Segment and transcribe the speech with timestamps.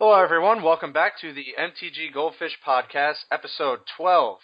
[0.00, 0.64] Hello, everyone.
[0.64, 4.38] Welcome back to the MTG Goldfish Podcast, episode 12.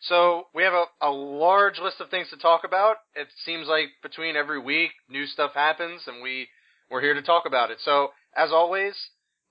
[0.00, 2.96] So, we have a, a large list of things to talk about.
[3.14, 6.48] It seems like between every week, new stuff happens, and we,
[6.90, 7.78] we're here to talk about it.
[7.84, 8.94] So, as always,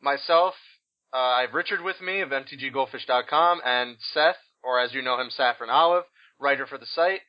[0.02, 0.56] myself,
[1.14, 5.30] uh, I have Richard with me of MTGGoldfish.com, and Seth, or as you know him,
[5.30, 6.04] Saffron Olive,
[6.38, 7.22] writer for the site.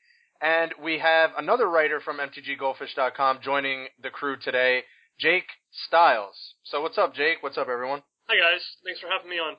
[0.42, 4.82] And we have another writer from MTGGoldfish.com joining the crew today,
[5.16, 6.54] Jake Styles.
[6.64, 7.40] So, what's up, Jake?
[7.40, 8.02] What's up, everyone?
[8.28, 9.54] Hi guys, thanks for having me on.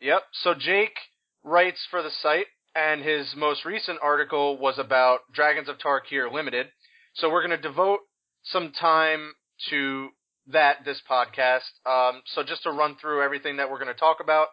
[0.00, 0.22] Yep.
[0.42, 0.96] So Jake
[1.44, 6.66] writes for the site, and his most recent article was about Dragons of Tarkir Limited.
[7.14, 8.00] So we're going to devote
[8.42, 9.34] some time
[9.70, 10.08] to
[10.48, 11.60] that this podcast.
[11.88, 14.48] Um, so just to run through everything that we're going to talk about,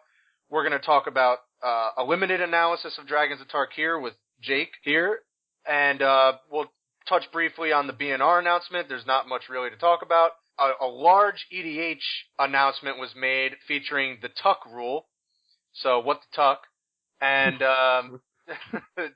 [0.48, 4.70] we're going to talk about uh, a limited analysis of Dragons of Tarkir with Jake
[4.84, 5.18] here,
[5.68, 6.70] and uh, we'll
[7.08, 8.88] touch briefly on the BNR announcement.
[8.88, 12.02] There's not much really to talk about a, a large EDH
[12.38, 15.06] announcement was made featuring the Tuck rule.
[15.72, 16.62] So what the Tuck?
[17.20, 18.20] And um,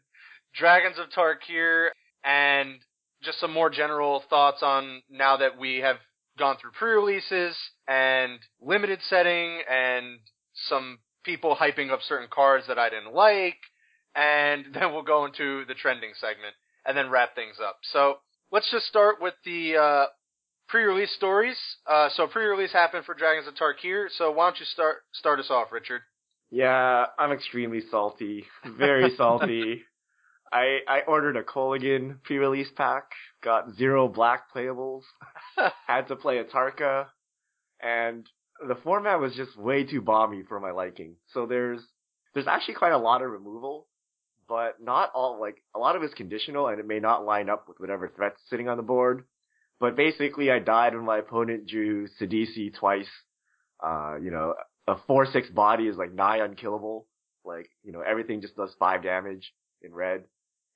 [0.54, 1.88] Dragons of Tarkir
[2.24, 2.78] and
[3.22, 5.96] just some more general thoughts on now that we have
[6.38, 7.56] gone through pre-releases
[7.88, 10.20] and limited setting and
[10.68, 13.58] some people hyping up certain cards that I didn't like.
[14.14, 16.54] And then we'll go into the trending segment
[16.86, 17.78] and then wrap things up.
[17.92, 18.16] So
[18.50, 20.06] let's just start with the uh,
[20.69, 21.56] pre-release stories.
[21.86, 24.06] Uh, so pre-release happened for Dragons of Tarkir.
[24.16, 26.02] So why don't you start start us off, Richard?
[26.50, 29.83] Yeah, I'm extremely salty, very salty.
[30.52, 33.05] I I ordered a Kolaghan pre-release pack,
[33.42, 35.02] got zero black playables,
[35.86, 37.06] had to play a Tarka,
[37.82, 38.27] and
[38.66, 41.16] the format was just way too bomby for my liking.
[41.32, 41.80] So there's
[42.34, 43.86] there's actually quite a lot of removal,
[44.48, 47.69] but not all like a lot of it's conditional and it may not line up
[47.69, 49.25] with whatever threat's sitting on the board.
[49.80, 53.08] But basically, I died when my opponent drew Sidisi twice.
[53.82, 54.54] Uh, you know,
[54.88, 57.06] a 4-6 body is like nigh unkillable.
[57.44, 60.24] Like, you know, everything just does 5 damage in red.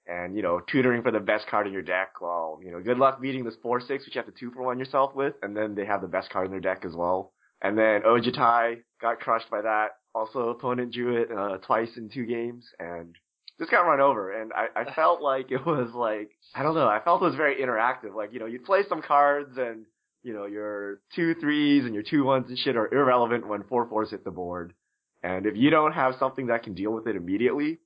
[0.07, 2.99] And, you know, tutoring for the best card in your deck, well, you know, good
[2.99, 5.35] luck beating this 4-6, which you have to 2 for 1 yourself with.
[5.43, 7.33] And then they have the best card in their deck as well.
[7.61, 9.91] And then Ojutai got crushed by that.
[10.15, 12.67] Also, opponent drew it, uh, twice in two games.
[12.79, 13.15] And
[13.63, 16.89] just got run over, and I, I felt like it was like I don't know.
[16.89, 18.15] I felt it was very interactive.
[18.15, 19.87] Like you know, you'd play some cards, and
[20.23, 23.87] you know your two threes and your two ones and shit are irrelevant when four
[23.89, 24.75] fours hit the board.
[25.23, 27.79] And if you don't have something that can deal with it immediately,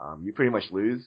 [0.00, 1.04] um, you pretty much lose.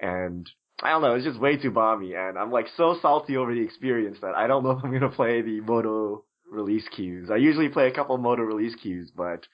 [0.00, 0.50] And
[0.82, 3.62] I don't know, it's just way too bomby, and I'm like so salty over the
[3.62, 7.30] experience that I don't know if I'm gonna play the MODO release queues.
[7.30, 9.46] I usually play a couple MODO release queues, but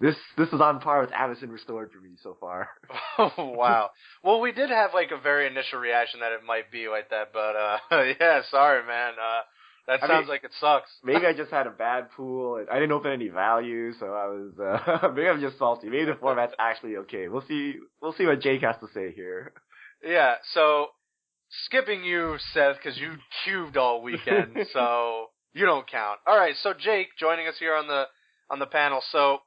[0.00, 2.68] this this is on par with Avacyn Restored for me so far.
[3.18, 3.90] oh wow.
[4.22, 7.32] Well, we did have like a very initial reaction that it might be like that,
[7.32, 7.78] but uh
[8.20, 9.12] yeah, sorry man.
[9.14, 9.40] Uh
[9.86, 10.90] that sounds I mean, like it sucks.
[11.02, 12.56] maybe I just had a bad pool.
[12.56, 15.88] And I didn't open any value, so I was uh maybe I'm just salty.
[15.88, 17.28] Maybe the format's actually okay.
[17.28, 19.52] We'll see we'll see what Jake has to say here.
[20.04, 20.88] Yeah, so
[21.64, 23.14] skipping you, Seth, because you
[23.44, 26.20] cubed all weekend, so you don't count.
[26.26, 28.04] All right, so Jake joining us here on the
[28.50, 29.00] on the panel.
[29.10, 29.38] So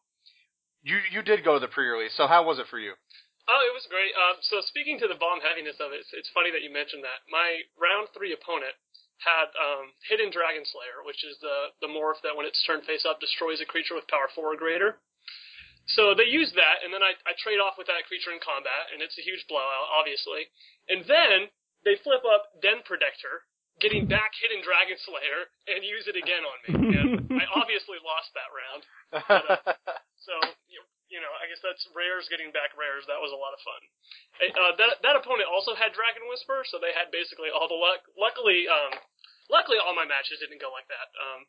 [0.84, 2.94] you you did go to the pre-release, so how was it for you?
[3.50, 4.14] Oh, it was great.
[4.14, 7.03] Um, so speaking to the bomb heaviness of it, it's, it's funny that you mentioned
[7.03, 7.25] that.
[7.28, 8.78] My round three opponent
[9.22, 13.06] had um, Hidden Dragon Slayer, which is the the morph that when it's turned face
[13.06, 15.02] up destroys a creature with power four or greater.
[15.97, 18.94] So they used that, and then I, I trade off with that creature in combat,
[18.94, 20.47] and it's a huge blowout, obviously.
[20.88, 21.50] And then
[21.84, 23.50] they flip up Den Protector,
[23.81, 26.72] getting back Hidden Dragon Slayer, and use it again on me.
[26.96, 27.09] And
[27.41, 28.81] I obviously lost that round.
[29.12, 30.34] But, uh, so
[31.12, 33.04] you know, I guess that's rares getting back rares.
[33.12, 33.82] That was a lot of fun.
[34.56, 38.08] Uh, that that opponent also had Dragon Whisperer, so they had basically all the luck.
[38.16, 38.96] Luckily, um,
[39.52, 41.12] luckily all my matches didn't go like that.
[41.20, 41.44] Um,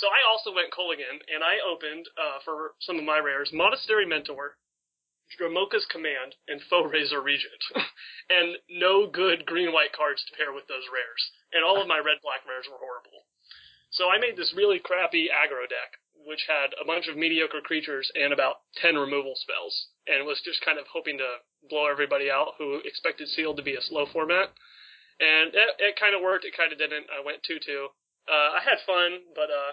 [0.00, 4.08] so I also went Kolaghan, and I opened uh, for some of my rares Monastery
[4.08, 4.56] Mentor,
[5.36, 7.62] Dromoka's Command, and Foe-Razer Regent,
[8.32, 11.22] and no good green white cards to pair with those rares.
[11.52, 13.28] And all of my red black rares were horrible.
[13.92, 18.10] So I made this really crappy aggro deck which had a bunch of mediocre creatures
[18.14, 22.54] and about 10 removal spells, and was just kind of hoping to blow everybody out
[22.58, 24.50] who expected sealed to be a slow format.
[25.20, 27.06] And it, it kind of worked, it kind of didn't.
[27.12, 27.88] I went 2 2.
[28.28, 29.72] Uh, I had fun, but uh,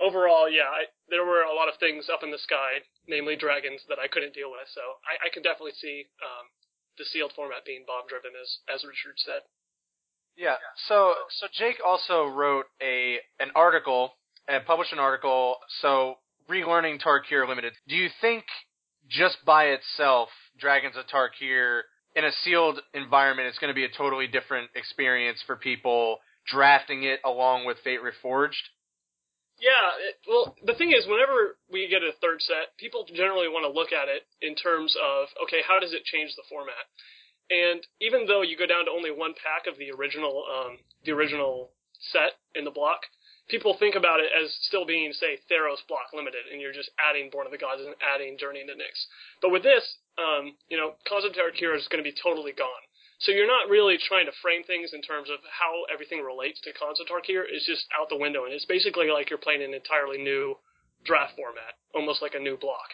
[0.00, 3.82] overall, yeah, I, there were a lot of things up in the sky, namely dragons,
[3.88, 4.66] that I couldn't deal with.
[4.74, 6.46] So I, I can definitely see um,
[6.98, 9.42] the sealed format being bomb driven, as as Richard said.
[10.36, 10.56] Yeah.
[10.88, 14.16] So so Jake also wrote a an article
[14.48, 15.56] and published an article.
[15.80, 16.16] So,
[16.50, 17.72] relearning Tarkir Limited.
[17.88, 18.44] Do you think
[19.08, 20.28] just by itself,
[20.58, 21.82] Dragons of Tarkir
[22.14, 27.04] in a sealed environment is going to be a totally different experience for people drafting
[27.04, 28.68] it along with Fate Reforged?
[29.60, 33.62] Yeah, it, well, the thing is, whenever we get a third set, people generally want
[33.62, 36.82] to look at it in terms of, okay, how does it change the format?
[37.50, 41.12] And even though you go down to only one pack of the original, um, the
[41.12, 41.70] original
[42.10, 43.06] set in the block,
[43.52, 47.28] people think about it as still being, say, Theros block limited, and you're just adding
[47.28, 48.96] Born of the Gods and adding Journey into Nyx.
[49.44, 49.84] But with this,
[50.16, 52.84] um, you know, Khans of Tarkir is going to be totally gone.
[53.20, 56.72] So you're not really trying to frame things in terms of how everything relates to
[56.72, 57.44] Khans of Tarkir.
[57.44, 60.56] It's just out the window, and it's basically like you're playing an entirely new
[61.04, 62.88] draft format, almost like a new block.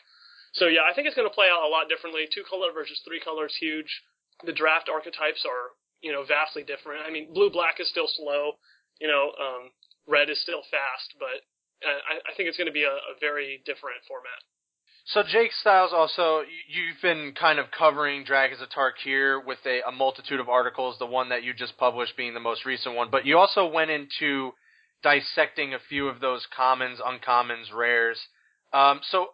[0.59, 2.27] So yeah, I think it's going to play out a lot differently.
[2.29, 3.89] Two color versus three color is huge.
[4.45, 7.07] The draft archetypes are you know vastly different.
[7.07, 8.59] I mean, blue black is still slow.
[9.01, 9.71] You know, um,
[10.09, 11.45] red is still fast, but
[11.87, 14.41] uh, I, I think it's going to be a, a very different format.
[15.07, 19.93] So Jake Styles also, you've been kind of covering Dragons of Tarkir with a, a,
[19.93, 23.25] multitude of articles, the one that you just published being the most recent one, but
[23.25, 24.53] you also went into
[25.03, 28.19] dissecting a few of those commons, uncommons, rares.
[28.75, 29.29] Um, so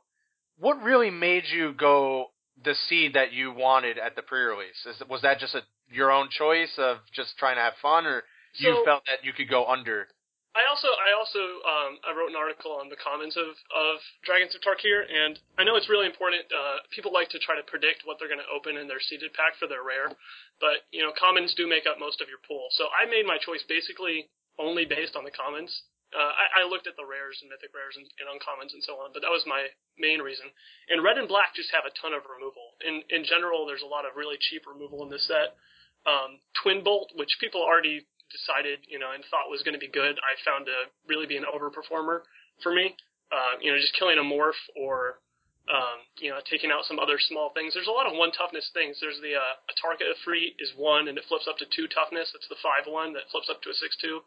[0.58, 2.26] what really made you go
[2.62, 4.86] the seed that you wanted at the pre-release?
[4.86, 8.22] Is, was that just a, your own choice of just trying to have fun, or
[8.54, 10.06] so, you felt that you could go under
[10.54, 14.54] I also I also um, I wrote an article on the commons of, of Dragons
[14.54, 16.46] of Tarkir, and I know it's really important.
[16.46, 19.34] Uh, people like to try to predict what they're going to open in their seeded
[19.34, 20.14] pack for their rare,
[20.62, 22.70] but you know commons do make up most of your pool.
[22.78, 25.74] So I made my choice basically only based on the commons.
[26.14, 29.02] Uh, I, I looked at the rares and mythic rares and, and uncommons and so
[29.02, 29.66] on, but that was my
[29.98, 30.46] main reason.
[30.86, 32.78] And red and black just have a ton of removal.
[32.86, 35.58] In in general, there's a lot of really cheap removal in this set.
[36.06, 39.88] Um, Twin Bolt, which people already decided, you know, and thought was going to be
[39.88, 42.26] good, I found to really be an overperformer
[42.66, 42.98] for me.
[43.30, 45.22] Uh, you know, just killing a morph or,
[45.70, 47.72] um, you know, taking out some other small things.
[47.72, 48.98] There's a lot of one toughness things.
[49.00, 52.30] There's the uh, Atarka Efreet is one and it flips up to two toughness.
[52.34, 54.20] That's the five one that flips up to a six two.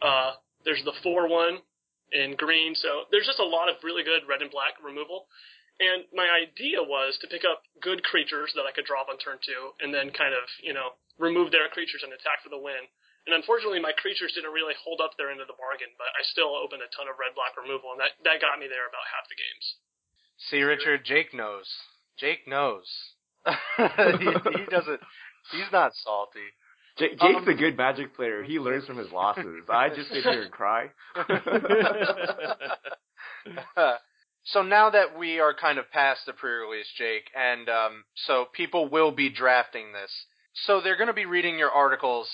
[0.00, 1.60] Uh, there's the four one
[2.10, 2.74] in green.
[2.74, 5.26] So there's just a lot of really good red and black removal.
[5.80, 9.40] And my idea was to pick up good creatures that I could drop on turn
[9.40, 12.84] two, and then kind of, you know, remove their creatures and attack for the win.
[13.30, 16.26] And unfortunately, my creatures didn't really hold up their end of the bargain, but I
[16.26, 19.06] still opened a ton of red black removal, and that, that got me there about
[19.06, 19.78] half the games.
[20.50, 21.70] See, Richard, Jake knows.
[22.18, 22.90] Jake knows.
[23.46, 24.98] he, he, doesn't.
[25.54, 26.50] He's not salty.
[26.98, 28.42] J- Jake's um, a good Magic player.
[28.42, 29.62] He learns from his losses.
[29.70, 30.90] I just sit here and cry.
[34.42, 38.88] so now that we are kind of past the pre-release, Jake, and um, so people
[38.88, 40.10] will be drafting this.
[40.66, 42.28] So they're going to be reading your articles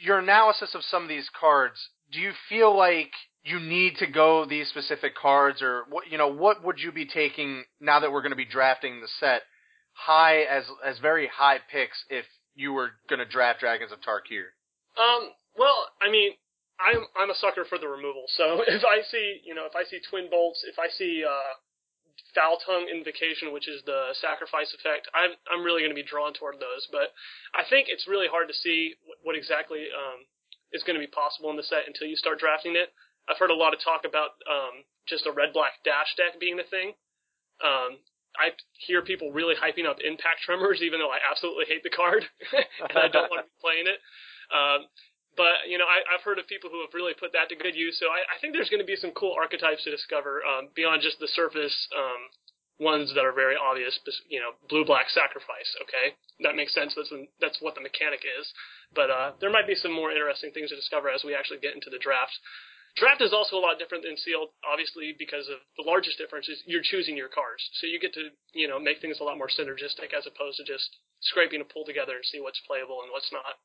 [0.00, 3.10] your analysis of some of these cards, do you feel like
[3.44, 6.10] you need to go these specific cards, or what?
[6.10, 9.08] You know, what would you be taking now that we're going to be drafting the
[9.18, 9.42] set
[9.92, 12.24] high as as very high picks if
[12.54, 14.52] you were going to draft Dragons of Tarkir?
[14.98, 15.30] Um.
[15.56, 16.32] Well, I mean,
[16.80, 18.24] I'm I'm a sucker for the removal.
[18.28, 21.52] So if I see, you know, if I see twin bolts, if I see uh,
[22.34, 26.32] foul tongue invocation, which is the sacrifice effect, I'm I'm really going to be drawn
[26.32, 26.88] toward those.
[26.90, 27.12] But
[27.54, 30.26] I think it's really hard to see what, exactly um,
[30.72, 32.92] is going to be possible in the set until you start drafting it.
[33.28, 36.56] I've heard a lot of talk about um, just a red black dash deck being
[36.56, 36.94] the thing.
[37.60, 38.00] Um,
[38.38, 38.54] I
[38.86, 42.24] hear people really hyping up Impact Tremors, even though I absolutely hate the card
[42.54, 43.98] and I don't want to be playing it.
[44.50, 44.86] Um,
[45.40, 47.72] but you know, I, I've heard of people who have really put that to good
[47.72, 47.96] use.
[47.96, 51.00] So I, I think there's going to be some cool archetypes to discover um, beyond
[51.00, 52.28] just the surface um,
[52.76, 53.96] ones that are very obvious.
[54.28, 55.72] You know, blue black sacrifice.
[55.88, 56.12] Okay,
[56.44, 56.92] that makes sense.
[56.92, 58.44] That's when, that's what the mechanic is.
[58.92, 61.72] But uh, there might be some more interesting things to discover as we actually get
[61.72, 62.36] into the draft.
[62.98, 66.58] Draft is also a lot different than sealed, obviously, because of the largest difference is
[66.66, 67.62] you're choosing your cards.
[67.78, 70.66] So you get to, you know, make things a lot more synergistic as opposed to
[70.66, 73.62] just scraping a pool together and see what's playable and what's not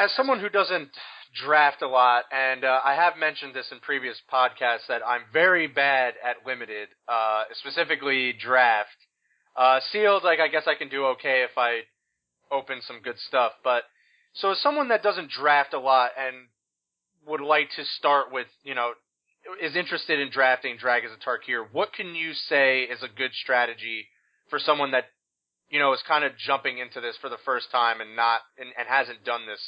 [0.00, 0.88] as someone who doesn't
[1.44, 5.66] draft a lot, and uh, I have mentioned this in previous podcasts that I'm very
[5.66, 8.88] bad at limited, uh, specifically draft.
[9.54, 11.80] Uh, sealed, like I guess I can do okay if I
[12.50, 13.82] open some good stuff, but
[14.32, 16.34] so as someone that doesn't draft a lot and
[17.26, 18.92] would like to start with, you know,
[19.62, 24.06] is interested in drafting Dragons of Tarkir, what can you say is a good strategy
[24.48, 25.04] for someone that,
[25.68, 28.70] you know, is kind of jumping into this for the first time and not and,
[28.78, 29.60] and hasn't done this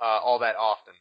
[0.00, 0.94] uh, all that often.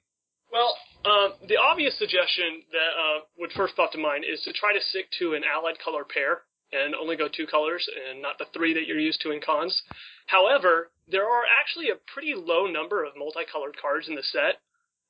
[0.52, 4.74] Well, um, the obvious suggestion that uh, would first pop to mind is to try
[4.74, 8.46] to stick to an allied color pair and only go two colors and not the
[8.54, 9.82] three that you're used to in Khans.
[10.28, 14.62] However, there are actually a pretty low number of multicolored cards in the set.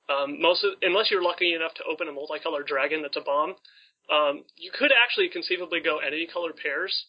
[0.09, 3.55] Um, most of, unless you're lucky enough to open a multicolored dragon that's a bomb,
[4.11, 7.05] um, you could actually conceivably go any colored pairs.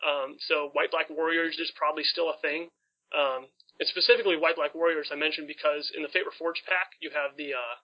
[0.00, 2.68] Um, so white black warriors is probably still a thing.
[3.12, 3.46] Um,
[3.78, 7.36] and specifically White Black Warriors I mentioned because in the Fate Reforged pack you have
[7.36, 7.76] the uh,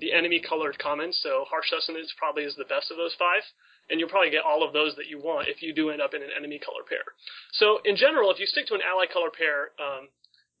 [0.00, 1.18] the enemy colored commons.
[1.22, 3.42] So harsh sustenance probably is the best of those five,
[3.88, 6.14] and you'll probably get all of those that you want if you do end up
[6.14, 7.04] in an enemy color pair.
[7.52, 10.08] So in general, if you stick to an ally color pair, um,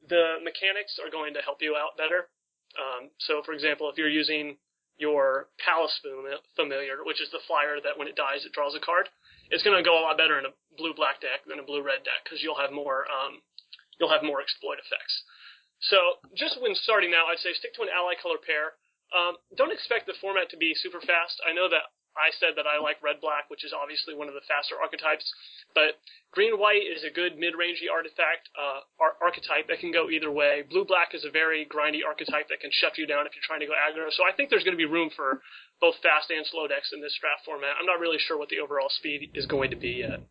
[0.08, 2.28] the mechanics are going to help you out better.
[2.78, 4.56] Um, so for example, if you're using
[4.98, 5.98] your Palace
[6.54, 9.08] Familiar, which is the flyer that when it dies it draws a card,
[9.50, 11.82] it's going to go a lot better in a blue black deck than a blue
[11.82, 13.42] red deck because you'll have more um,
[13.98, 15.14] you'll have more exploit effects.
[15.90, 15.98] So
[16.36, 18.78] just when starting out, I'd say stick to an ally color pair.
[19.12, 21.38] Um, don't expect the format to be super fast.
[21.44, 24.34] I know that I said that I like red black, which is obviously one of
[24.38, 25.26] the faster archetypes,
[25.74, 25.98] but
[26.30, 30.30] green white is a good mid rangey artifact uh, ar- archetype that can go either
[30.30, 30.62] way.
[30.62, 33.60] Blue black is a very grindy archetype that can shut you down if you're trying
[33.60, 34.10] to go aggro.
[34.14, 35.42] So I think there's going to be room for
[35.80, 37.74] both fast and slow decks in this draft format.
[37.78, 40.22] I'm not really sure what the overall speed is going to be yet.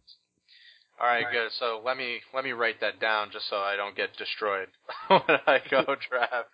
[0.99, 1.51] All right, good.
[1.59, 4.67] So let me let me write that down just so I don't get destroyed
[5.07, 6.49] when I go draft.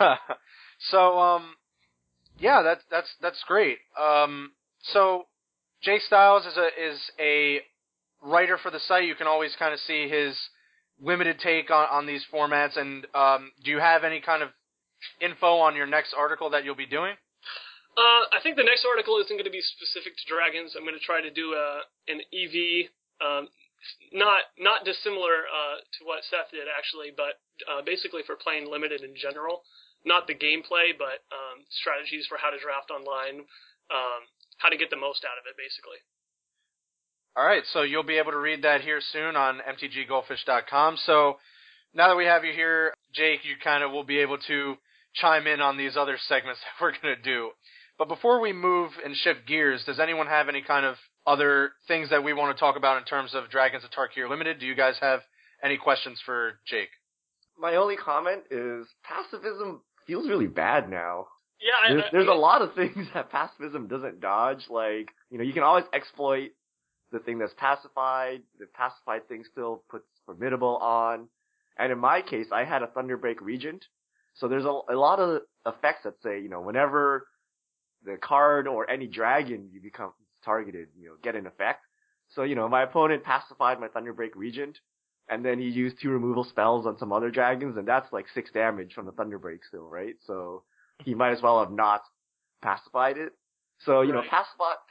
[0.90, 1.54] so um
[2.38, 3.78] yeah, that's that's that's great.
[4.00, 4.52] Um,
[4.92, 5.26] so
[5.82, 7.60] Jay Styles is a is a
[8.22, 9.04] writer for the site.
[9.04, 10.36] You can always kind of see his
[11.00, 12.76] limited take on, on these formats.
[12.78, 14.50] And um, do you have any kind of
[15.20, 17.14] info on your next article that you'll be doing?
[17.96, 20.74] Uh, I think the next article isn't going to be specific to dragons.
[20.76, 22.90] I'm going to try to do a an EV,
[23.20, 23.48] um,
[24.12, 29.02] not not dissimilar uh, to what Seth did actually, but uh, basically for playing limited
[29.02, 29.62] in general
[30.04, 33.40] not the gameplay, but um, strategies for how to draft online,
[33.90, 34.20] um,
[34.58, 35.98] how to get the most out of it, basically.
[37.36, 40.98] All right, so you'll be able to read that here soon on mtggoldfish.com.
[41.04, 41.36] So
[41.92, 44.76] now that we have you here, Jake, you kind of will be able to
[45.14, 47.50] chime in on these other segments that we're going to do.
[47.98, 52.10] But before we move and shift gears, does anyone have any kind of other things
[52.10, 54.58] that we want to talk about in terms of Dragons of Tarkir Limited?
[54.58, 55.20] Do you guys have
[55.62, 56.90] any questions for Jake?
[57.58, 61.26] My only comment is pacifism feels really bad now.
[61.60, 64.64] Yeah, there's, I, I, there's I, a lot of things that pacifism doesn't dodge.
[64.68, 66.50] Like, you know, you can always exploit
[67.12, 68.42] the thing that's pacified.
[68.58, 71.28] The pacified thing still puts formidable on.
[71.78, 73.84] And in my case, I had a Thunderbreak Regent.
[74.34, 77.26] So there's a, a lot of effects that say, you know, whenever
[78.04, 80.12] the card or any dragon you become
[80.44, 81.84] targeted, you know, get an effect.
[82.30, 84.78] So, you know, my opponent pacified my Thunderbreak Regent
[85.28, 88.50] and then he used two removal spells on some other dragons, and that's like six
[88.52, 90.14] damage from the Thunderbreak still, right?
[90.26, 90.64] So
[91.02, 92.02] he might as well have not
[92.62, 93.32] pacified it.
[93.84, 94.24] So, you right.
[94.24, 94.42] know,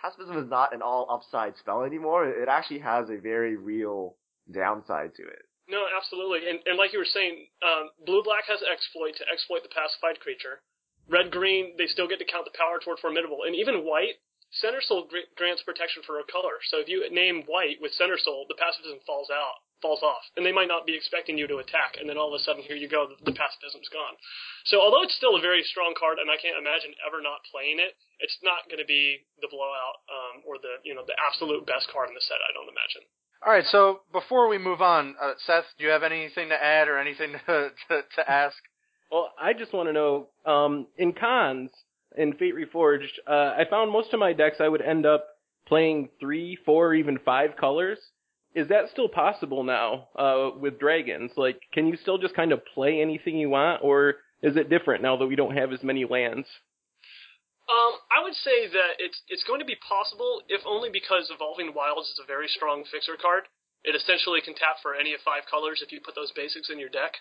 [0.01, 2.27] pacifism is not an all upside spell anymore.
[2.27, 4.15] It actually has a very real
[4.51, 5.45] downside to it.
[5.69, 6.49] No, absolutely.
[6.49, 10.19] And, and like you were saying, um, blue black has exploit to exploit the pacified
[10.19, 10.59] creature.
[11.07, 13.47] Red green, they still get to count the power toward formidable.
[13.47, 14.19] And even white,
[14.61, 16.61] Center Soul grants protection for a color.
[16.69, 20.47] So if you name white with Center Soul, the pacifism falls out falls off, and
[20.47, 22.79] they might not be expecting you to attack, and then all of a sudden here
[22.79, 24.15] you go, the, the pacifism's gone.
[24.63, 27.83] So although it's still a very strong card, and I can't imagine ever not playing
[27.83, 27.91] it,
[28.23, 31.91] it's not going to be the blowout um, or the you know the absolute best
[31.91, 32.39] card in the set.
[32.39, 33.03] I don't imagine.
[33.43, 36.87] All right, so before we move on, uh, Seth, do you have anything to add
[36.87, 38.55] or anything to, to, to ask?
[39.11, 41.69] Well, I just want to know, um, in Khans,
[42.17, 45.25] in Fate Reforged, uh, I found most of my decks I would end up
[45.67, 47.99] playing three, four, even five colors
[48.55, 51.31] is that still possible now uh, with dragons?
[51.35, 55.01] Like, can you still just kind of play anything you want, or is it different
[55.01, 56.47] now that we don't have as many lands?
[57.65, 61.73] Um, I would say that it's it's going to be possible, if only because Evolving
[61.73, 63.43] Wilds is a very strong fixer card.
[63.83, 66.79] It essentially can tap for any of five colors if you put those basics in
[66.79, 67.17] your deck.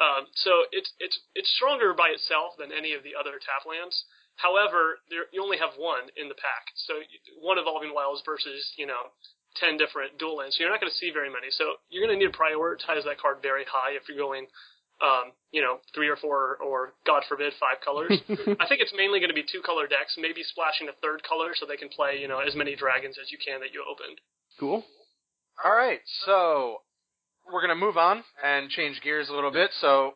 [0.00, 4.04] Um, so it's it's it's stronger by itself than any of the other tap lands.
[4.36, 6.98] However, there, you only have one in the pack, so
[7.40, 9.12] one Evolving Wilds versus you know
[9.56, 10.56] 10 different dual lands.
[10.56, 11.50] So you're not going to see very many.
[11.50, 14.46] So you're going to need to prioritize that card very high if you're going,
[15.02, 18.12] um, you know, three or four or, God forbid, five colors.
[18.60, 21.52] I think it's mainly going to be two color decks, maybe splashing a third color
[21.54, 24.20] so they can play, you know, as many dragons as you can that you opened.
[24.58, 24.84] Cool.
[25.64, 26.00] All right.
[26.24, 26.78] So
[27.44, 29.70] we're going to move on and change gears a little bit.
[29.80, 30.14] So.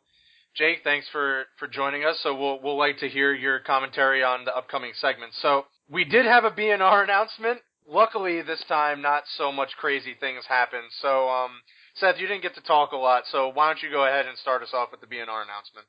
[0.57, 2.19] Jake, thanks for, for joining us.
[2.23, 5.37] So we'll we'll like to hear your commentary on the upcoming segments.
[5.43, 10.45] So we did have a BNR announcement luckily this time not so much crazy things
[10.49, 10.89] happened.
[11.01, 11.51] So um,
[11.95, 14.37] Seth, you didn't get to talk a lot, so why don't you go ahead and
[14.39, 15.87] start us off with the BNR announcement?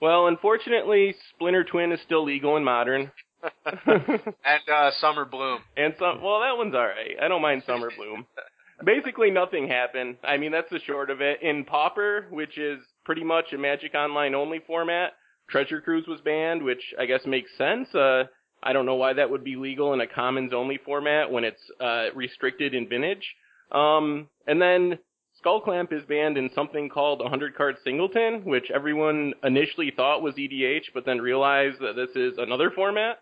[0.00, 3.10] Well, unfortunately, Splinter Twin is still legal in modern.
[3.66, 5.60] and uh, Summer Bloom.
[5.76, 7.16] And some, well, that one's all right.
[7.20, 8.26] I don't mind Summer Bloom.
[8.84, 10.18] Basically, nothing happened.
[10.22, 11.42] I mean, that's the short of it.
[11.42, 15.12] In Pauper, which is pretty much a Magic Online only format,
[15.48, 17.88] Treasure Cruise was banned, which I guess makes sense.
[17.94, 18.24] Uh,
[18.62, 21.62] I don't know why that would be legal in a commons only format when it's
[21.80, 23.34] uh, restricted in vintage.
[23.72, 24.98] Um, and then
[25.42, 30.92] Skullclamp is banned in something called 100 card singleton, which everyone initially thought was EDH,
[30.92, 33.20] but then realized that this is another format.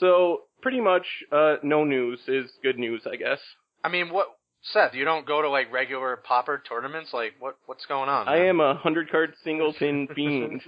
[0.00, 3.38] So pretty much, uh, no news is good news, I guess.
[3.84, 4.26] I mean, what
[4.62, 4.94] Seth?
[4.94, 7.10] You don't go to like regular Pauper tournaments?
[7.12, 8.28] Like, what what's going on?
[8.28, 10.62] I am a 100 card singleton fiend.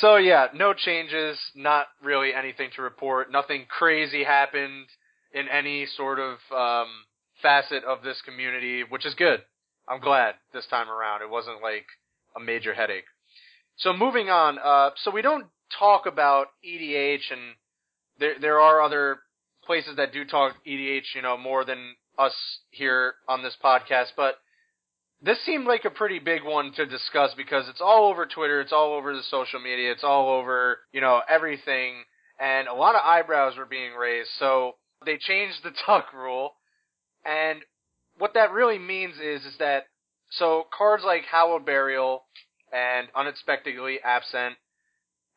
[0.00, 1.38] so yeah, no changes.
[1.54, 3.32] Not really anything to report.
[3.32, 4.86] Nothing crazy happened
[5.32, 6.88] in any sort of um,
[7.42, 9.42] facet of this community, which is good.
[9.88, 11.22] I'm glad this time around.
[11.22, 11.86] It wasn't like
[12.36, 13.06] a major headache.
[13.76, 14.58] So moving on.
[14.58, 15.46] Uh, so we don't
[15.78, 17.40] talk about EDH, and
[18.18, 19.18] there there are other
[19.68, 22.34] places that do talk EDH, you know, more than us
[22.70, 24.38] here on this podcast, but
[25.20, 28.72] this seemed like a pretty big one to discuss because it's all over Twitter, it's
[28.72, 31.96] all over the social media, it's all over, you know, everything,
[32.40, 34.30] and a lot of eyebrows were being raised.
[34.38, 36.52] So they changed the tuck rule,
[37.26, 37.60] and
[38.16, 39.84] what that really means is is that
[40.30, 42.24] so cards like Hallowed Burial
[42.72, 44.54] and Unexpectedly Absent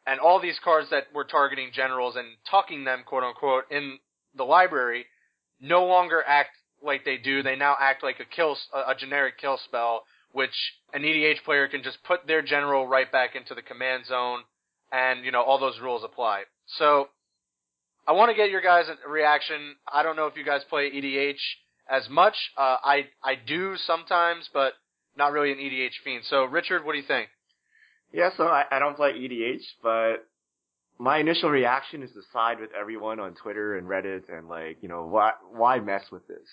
[0.08, 4.00] and all these cards that were targeting generals and tucking them quote unquote in
[4.36, 5.06] the library
[5.60, 6.52] no longer act
[6.84, 7.44] like they do.
[7.44, 10.54] They now act like a kill, a generic kill spell, which
[10.94, 14.40] an EDH player can just put their general right back into the command zone,
[14.92, 16.44] and you know all those rules apply.
[16.78, 17.10] So,
[18.08, 19.76] I want to get your guys' reaction.
[19.92, 21.40] I don't know if you guys play EDH
[21.90, 22.36] as much.
[22.58, 24.74] Uh, I I do sometimes, but
[25.18, 26.24] not really an EDH fiend.
[26.26, 27.30] So, Richard, what do you think?
[28.14, 30.28] Yeah, so I, I don't play EDH, but
[31.02, 34.88] my initial reaction is to side with everyone on Twitter and Reddit and like, you
[34.88, 36.48] know, why why mess with this?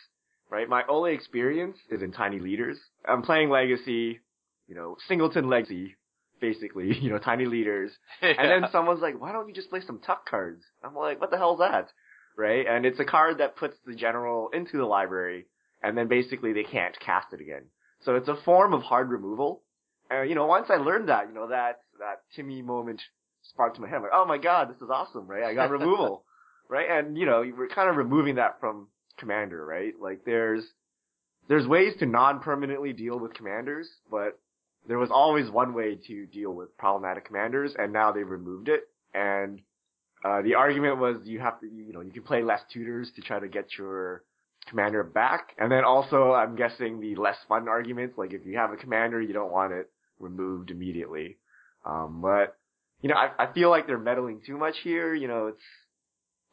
[0.51, 0.67] Right?
[0.67, 2.79] My only experience is in Tiny Leaders.
[3.07, 4.21] I'm playing Legacy,
[4.67, 5.97] you know, Singleton Legacy,
[6.41, 7.91] basically, you know, Tiny Leaders.
[8.23, 10.63] And then someone's like, why don't you just play some tuck cards?
[10.83, 11.91] I'm like, what the hell's that?
[12.35, 12.67] Right?
[12.67, 15.45] And it's a card that puts the general into the library
[15.83, 17.67] and then basically they can't cast it again.
[18.01, 19.63] So it's a form of hard removal.
[20.09, 23.03] And, you know, once I learned that, you know, that, that Timmy moment
[23.51, 23.97] sparked my head.
[23.97, 25.45] I'm like, oh my god, this is awesome, right?
[25.45, 26.25] I got removal,
[26.69, 26.89] right?
[26.91, 28.89] And you know, we're kind of removing that from
[29.19, 29.95] commander, right?
[30.01, 30.65] Like there's
[31.49, 34.39] there's ways to non-permanently deal with commanders, but
[34.87, 38.89] there was always one way to deal with problematic commanders, and now they've removed it.
[39.15, 39.61] And
[40.25, 43.23] uh, the argument was you have to, you know, you can play less tutors to
[43.23, 44.25] try to get your
[44.69, 48.73] commander back, and then also I'm guessing the less fun arguments, like if you have
[48.73, 51.39] a commander, you don't want it removed immediately.
[51.87, 52.58] Um, but
[53.01, 55.15] you know, I, I feel like they're meddling too much here.
[55.15, 55.63] You know, it's,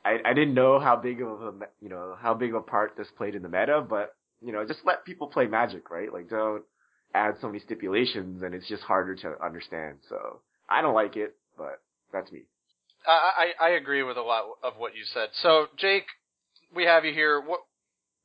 [0.04, 2.94] I, I didn't know how big of a, you know, how big of a part
[2.98, 6.12] this played in the meta, but, you know, just let people play magic, right?
[6.12, 6.64] Like don't
[7.14, 9.98] add so many stipulations and it's just harder to understand.
[10.10, 11.82] So I don't like it, but
[12.14, 12.44] that's me.
[13.08, 15.30] I, I agree with a lot of what you said.
[15.42, 16.06] So Jake,
[16.74, 17.40] we have you here.
[17.40, 17.60] What,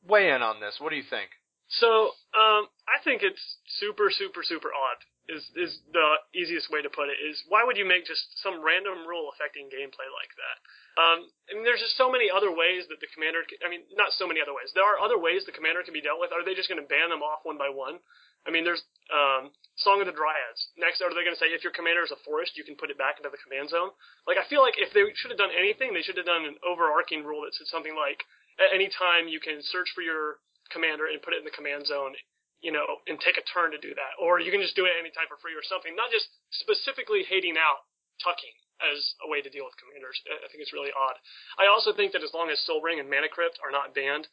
[0.06, 0.76] weigh in on this.
[0.80, 1.28] What do you think?
[1.68, 4.96] So, um, I think it's super, super, super odd.
[5.30, 7.18] Is is the easiest way to put it?
[7.22, 10.56] Is why would you make just some random rule affecting gameplay like that?
[10.98, 13.46] Um, I mean, there's just so many other ways that the commander.
[13.46, 14.74] Can, I mean, not so many other ways.
[14.74, 16.34] There are other ways the commander can be dealt with.
[16.34, 18.02] Are they just going to ban them off one by one?
[18.46, 20.72] I mean, there's um, Song of the Dryads.
[20.80, 22.88] Next, are they going to say if your commander is a forest, you can put
[22.88, 23.92] it back into the command zone?
[24.24, 26.56] Like, I feel like if they should have done anything, they should have done an
[26.64, 28.24] overarching rule that said something like,
[28.56, 30.40] at any time you can search for your
[30.72, 32.16] commander and put it in the command zone,
[32.60, 34.12] you know, and take a turn to do that.
[34.20, 35.96] Or you can just do it anytime for free or something.
[35.96, 37.88] Not just specifically hating out
[38.20, 40.16] tucking as a way to deal with commanders.
[40.28, 41.16] I think it's really odd.
[41.60, 44.28] I also think that as long as Sol Ring and Mana Crypt are not banned,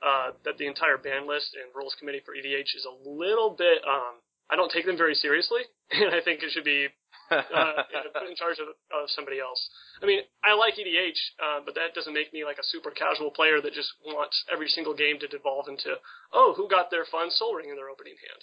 [0.00, 3.84] uh, that the entire ban list and rules committee for EDH is a little bit,
[3.84, 5.60] um, I don't take them very seriously,
[5.92, 6.88] and I think it should be
[7.30, 7.42] uh,
[8.14, 9.60] put in charge of, of somebody else.
[10.02, 13.30] I mean, I like EDH, uh, but that doesn't make me like a super casual
[13.30, 15.96] player that just wants every single game to devolve into,
[16.32, 18.42] oh, who got their fun Sol Ring in their opening hand?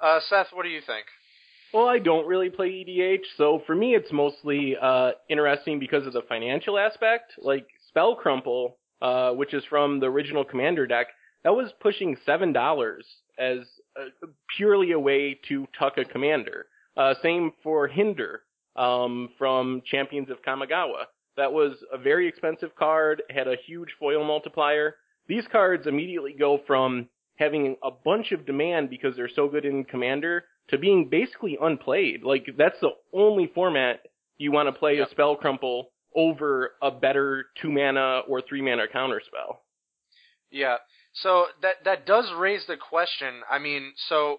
[0.00, 1.06] Uh, Seth, what do you think?
[1.72, 6.12] Well, I don't really play EDH, so for me it's mostly uh, interesting because of
[6.12, 7.32] the financial aspect.
[7.38, 11.06] Like Spell Crumple, uh, which is from the original Commander deck,
[11.44, 13.06] that was pushing seven dollars
[13.38, 13.58] as
[13.96, 16.66] a, purely a way to tuck a commander.
[16.96, 18.42] Uh, same for Hinder
[18.76, 21.04] um, from Champions of Kamigawa.
[21.36, 24.96] That was a very expensive card, had a huge foil multiplier.
[25.28, 29.84] These cards immediately go from having a bunch of demand because they're so good in
[29.84, 32.22] Commander to being basically unplayed.
[32.22, 34.00] Like, that's the only format
[34.36, 38.86] you want to play a Spell Crumple over a better two mana or three mana
[38.92, 39.62] counter spell.
[40.50, 40.76] Yeah.
[41.14, 43.42] So that that does raise the question.
[43.50, 44.38] I mean, so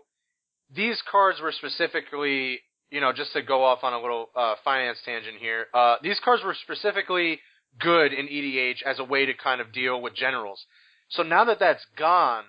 [0.76, 2.60] these cards were specifically,
[2.90, 5.68] you know, just to go off on a little uh, finance tangent here.
[5.74, 7.40] Uh, these cards were specifically
[7.80, 10.66] good in EDH as a way to kind of deal with generals.
[11.10, 12.44] So now that that's gone,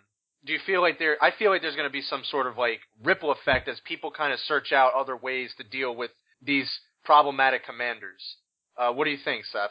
[0.45, 1.17] do you feel like there?
[1.23, 4.11] I feel like there's going to be some sort of like ripple effect as people
[4.11, 6.11] kind of search out other ways to deal with
[6.43, 6.71] these
[7.05, 8.37] problematic commanders.
[8.77, 9.71] Uh, what do you think, Seth?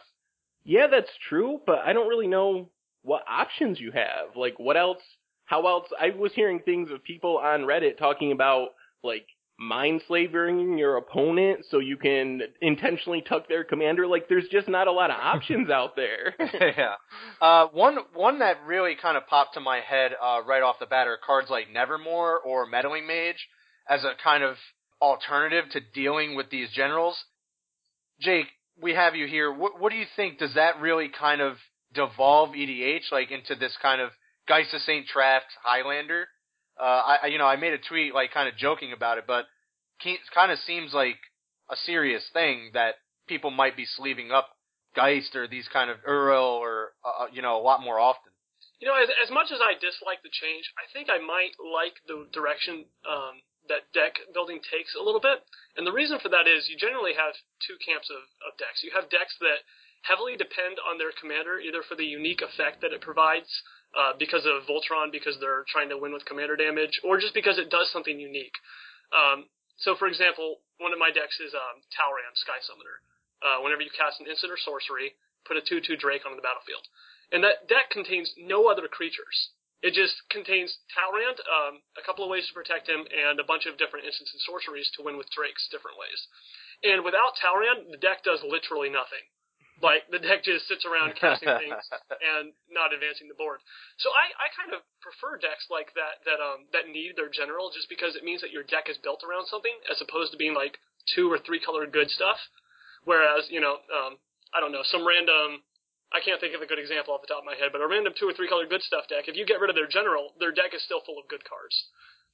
[0.63, 2.69] Yeah, that's true, but I don't really know
[3.03, 4.35] what options you have.
[4.35, 5.01] Like, what else?
[5.45, 5.88] How else?
[5.99, 8.69] I was hearing things of people on Reddit talking about
[9.03, 9.25] like
[9.60, 14.08] mind slaving your opponent so you can intentionally tuck their commander.
[14.08, 16.34] Like, there's just not a lot of options out there.
[16.39, 16.95] yeah.
[17.41, 20.86] Uh, one one that really kind of popped to my head uh, right off the
[20.86, 23.47] bat are cards like Nevermore or Meddling Mage
[23.89, 24.56] as a kind of
[25.01, 27.17] alternative to dealing with these generals.
[28.21, 28.47] Jake,
[28.82, 29.51] we have you here.
[29.51, 30.39] What, what do you think?
[30.39, 31.58] Does that really kind of
[31.93, 34.10] devolve EDH like into this kind of
[34.47, 35.06] Geist of St.
[35.08, 36.27] Traft Highlander?
[36.79, 39.45] Uh, I, you know, I made a tweet like kind of joking about it, but
[40.03, 41.17] it kind of seems like
[41.69, 42.95] a serious thing that
[43.27, 44.49] people might be sleeving up
[44.95, 48.32] Geist or these kind of Uril or uh, uh, you know a lot more often.
[48.79, 51.97] You know, as, as much as I dislike the change, I think I might like
[52.06, 53.39] the direction um,
[53.71, 55.39] that deck building takes a little bit.
[55.79, 58.84] And the reason for that is you generally have two camps of, of decks.
[58.84, 59.63] You have decks that
[60.03, 63.47] heavily depend on their commander, either for the unique effect that it provides
[63.93, 67.58] uh, because of Voltron, because they're trying to win with commander damage, or just because
[67.58, 68.56] it does something unique.
[69.13, 69.45] Um,
[69.77, 73.01] so, for example, one of my decks is um, Talrand Sky Summoner.
[73.43, 76.88] Uh, whenever you cast an instant or sorcery, put a 2-2 Drake on the battlefield.
[77.34, 79.51] And that deck contains no other creatures.
[79.84, 83.67] It just contains Talrand, um, a couple of ways to protect him, and a bunch
[83.67, 86.19] of different instants and sorceries to win with Drakes different ways.
[86.88, 89.27] And without Talrand, the deck does literally nothing.
[89.83, 91.83] Like the deck just sits around casting things
[92.23, 93.59] and not advancing the board.
[93.99, 97.67] So I, I kind of prefer decks like that that um that need their general
[97.75, 100.55] just because it means that your deck is built around something as opposed to being
[100.55, 100.79] like
[101.11, 102.39] two or three color good stuff.
[103.03, 104.15] Whereas you know um
[104.55, 105.61] I don't know some random
[106.15, 107.89] I can't think of a good example off the top of my head, but a
[107.89, 110.37] random two or three color good stuff deck, if you get rid of their general,
[110.37, 111.73] their deck is still full of good cards.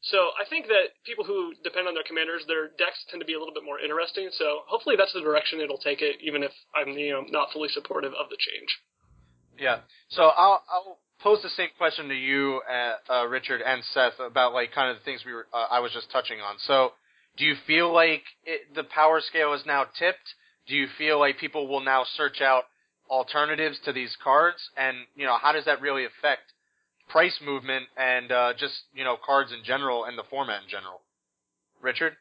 [0.01, 3.33] So I think that people who depend on their commanders, their decks tend to be
[3.33, 4.29] a little bit more interesting.
[4.31, 7.69] So hopefully that's the direction it'll take it, even if I'm you know not fully
[7.69, 8.69] supportive of the change.
[9.59, 9.79] Yeah.
[10.09, 14.53] So I'll I'll pose the same question to you, uh, uh, Richard and Seth, about
[14.53, 16.55] like kind of the things we were uh, I was just touching on.
[16.59, 16.93] So
[17.38, 20.35] do you feel like it, the power scale is now tipped?
[20.67, 22.65] Do you feel like people will now search out
[23.09, 26.53] alternatives to these cards, and you know how does that really affect
[27.10, 31.02] price movement and uh, just you know cards in general and the format in general?
[31.82, 32.13] Richard.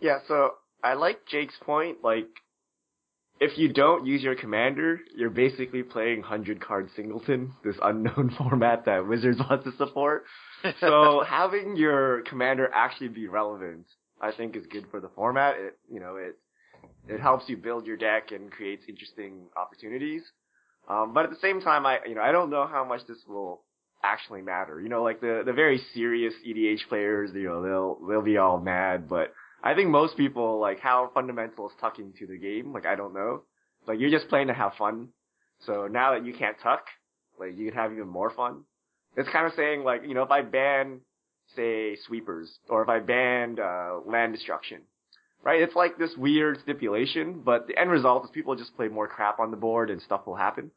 [0.00, 1.98] Yeah, so I like Jake's point.
[2.02, 2.28] Like,
[3.40, 8.84] if you don't use your commander, you're basically playing hundred card singleton, this unknown format
[8.86, 10.24] that Wizards wants to support.
[10.80, 13.86] so having your commander actually be relevant,
[14.20, 15.56] I think, is good for the format.
[15.58, 16.36] It you know it
[17.08, 20.22] it helps you build your deck and creates interesting opportunities.
[20.88, 23.18] Um, but at the same time, I you know I don't know how much this
[23.26, 23.62] will
[24.04, 24.80] actually matter.
[24.80, 28.60] You know, like the the very serious EDH players, you know, they'll they'll be all
[28.60, 29.08] mad.
[29.08, 32.72] But I think most people like how fundamental is tucking to the game.
[32.72, 33.42] Like I don't know.
[33.86, 35.08] Like you're just playing to have fun.
[35.66, 36.84] So now that you can't tuck,
[37.38, 38.64] like you can have even more fun.
[39.16, 41.00] It's kind of saying like you know if I ban
[41.56, 44.82] say sweepers or if I banned uh, land destruction,
[45.42, 45.60] right?
[45.60, 49.38] It's like this weird stipulation, but the end result is people just play more crap
[49.38, 50.70] on the board and stuff will happen.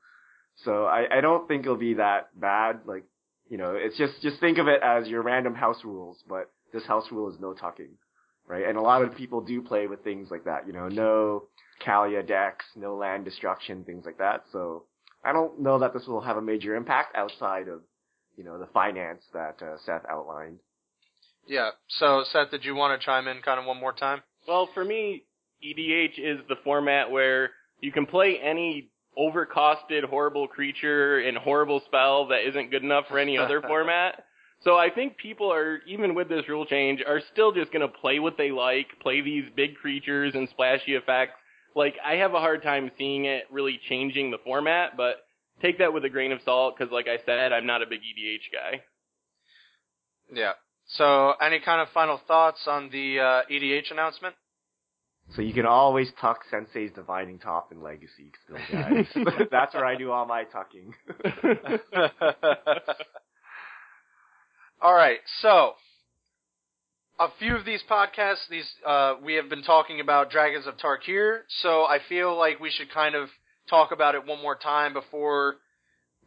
[0.63, 2.81] So I, I don't think it'll be that bad.
[2.85, 3.03] Like,
[3.49, 6.85] you know, it's just, just think of it as your random house rules, but this
[6.85, 7.91] house rule is no tucking,
[8.47, 8.65] right?
[8.67, 11.43] And a lot of people do play with things like that, you know, no
[11.85, 14.43] Kaalia decks, no land destruction, things like that.
[14.51, 14.83] So
[15.23, 17.81] I don't know that this will have a major impact outside of,
[18.35, 20.59] you know, the finance that uh, Seth outlined.
[21.47, 21.71] Yeah.
[21.87, 24.21] So Seth, did you want to chime in kind of one more time?
[24.47, 25.23] Well, for me,
[25.63, 32.27] EDH is the format where you can play any overcosted, horrible creature and horrible spell
[32.27, 34.23] that isn't good enough for any other format.
[34.63, 38.19] So I think people are, even with this rule change, are still just gonna play
[38.19, 41.33] what they like, play these big creatures and splashy effects.
[41.75, 45.17] Like, I have a hard time seeing it really changing the format, but
[45.61, 47.99] take that with a grain of salt, cause like I said, I'm not a big
[47.99, 48.81] EDH guy.
[50.33, 50.53] Yeah.
[50.87, 54.35] So, any kind of final thoughts on the uh, EDH announcement?
[55.35, 59.05] So you can always tuck Sensei's Divining Top in Legacy still, guys.
[59.51, 60.93] That's where I do all my tucking.
[64.81, 65.73] all right, so
[67.19, 71.41] a few of these podcasts, these uh, we have been talking about Dragons of Tarkir,
[71.61, 73.29] so I feel like we should kind of
[73.69, 75.55] talk about it one more time before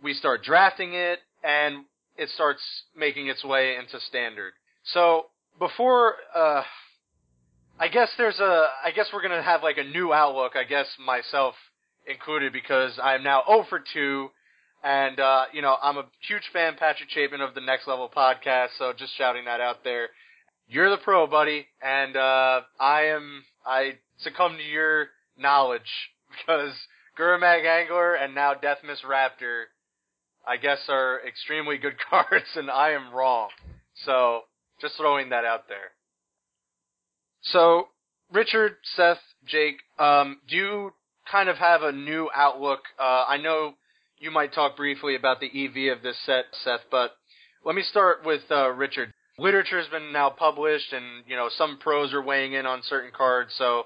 [0.03, 1.85] we start drafting it and
[2.17, 2.63] it starts
[2.97, 4.53] making its way into standard.
[4.85, 5.27] So
[5.59, 6.63] before, uh,
[7.81, 10.53] I guess there's a, I guess we're gonna have like a new outlook.
[10.55, 11.55] I guess myself
[12.07, 14.29] included because I'm now 0 for 2
[14.85, 18.69] And uh, you know, I'm a huge fan, Patrick Chapin of the Next Level podcast.
[18.79, 20.09] So just shouting that out there.
[20.69, 23.45] You're the pro, buddy, and uh, I am.
[23.65, 26.75] I succumb to your knowledge because
[27.19, 29.65] Gurmag Angler and now Deathmist Raptor,
[30.47, 33.49] I guess, are extremely good cards, and I am wrong.
[34.05, 34.43] So
[34.83, 35.93] just throwing that out there.
[37.43, 37.89] So
[38.33, 40.93] Richard, Seth, Jake, um, do you
[41.31, 42.81] kind of have a new outlook?
[42.99, 43.75] Uh, I know
[44.19, 47.13] you might talk briefly about the EV of this set, Seth, but
[47.65, 49.13] let me start with uh, Richard.
[49.39, 53.53] Literature's been now published, and you know some pros are weighing in on certain cards.
[53.57, 53.85] So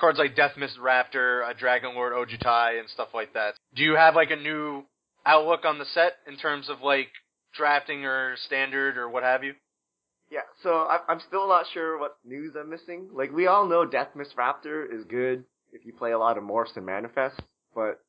[0.00, 3.54] cards like Deathmist Raptor, uh, Dragonlord Ojutai, and stuff like that.
[3.74, 4.84] Do you have like a new
[5.26, 7.08] outlook on the set in terms of like
[7.54, 9.54] drafting or standard or what have you?
[10.30, 13.08] Yeah, so I'm still not sure what news I'm missing.
[13.12, 16.76] Like, we all know Deathmist Raptor is good if you play a lot of Morphs
[16.76, 17.40] and Manifests,
[17.74, 18.00] but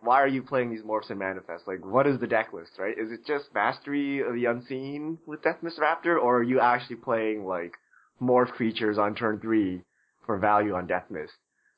[0.00, 1.66] why are you playing these Morphs and Manifests?
[1.66, 2.98] Like, what is the deck list, right?
[2.98, 7.46] Is it just Mastery of the Unseen with Deathmist Raptor, or are you actually playing,
[7.46, 7.72] like,
[8.20, 9.80] Morph creatures on turn 3
[10.26, 11.30] for value on Deathmist?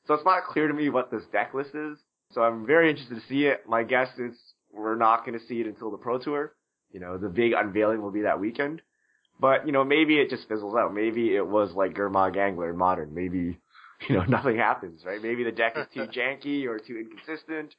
[0.07, 1.97] So it's not clear to me what this deck list is,
[2.33, 3.61] so I'm very interested to see it.
[3.65, 4.37] My guess is
[4.73, 6.53] we're not going to see it until the Pro Tour.
[6.91, 8.81] You know, the big unveiling will be that weekend.
[9.39, 10.93] But, you know, maybe it just fizzles out.
[10.93, 13.13] Maybe it was like Gurmag Angler in Modern.
[13.13, 13.59] Maybe,
[14.07, 15.21] you know, nothing happens, right?
[15.21, 17.75] Maybe the deck is too janky or too inconsistent.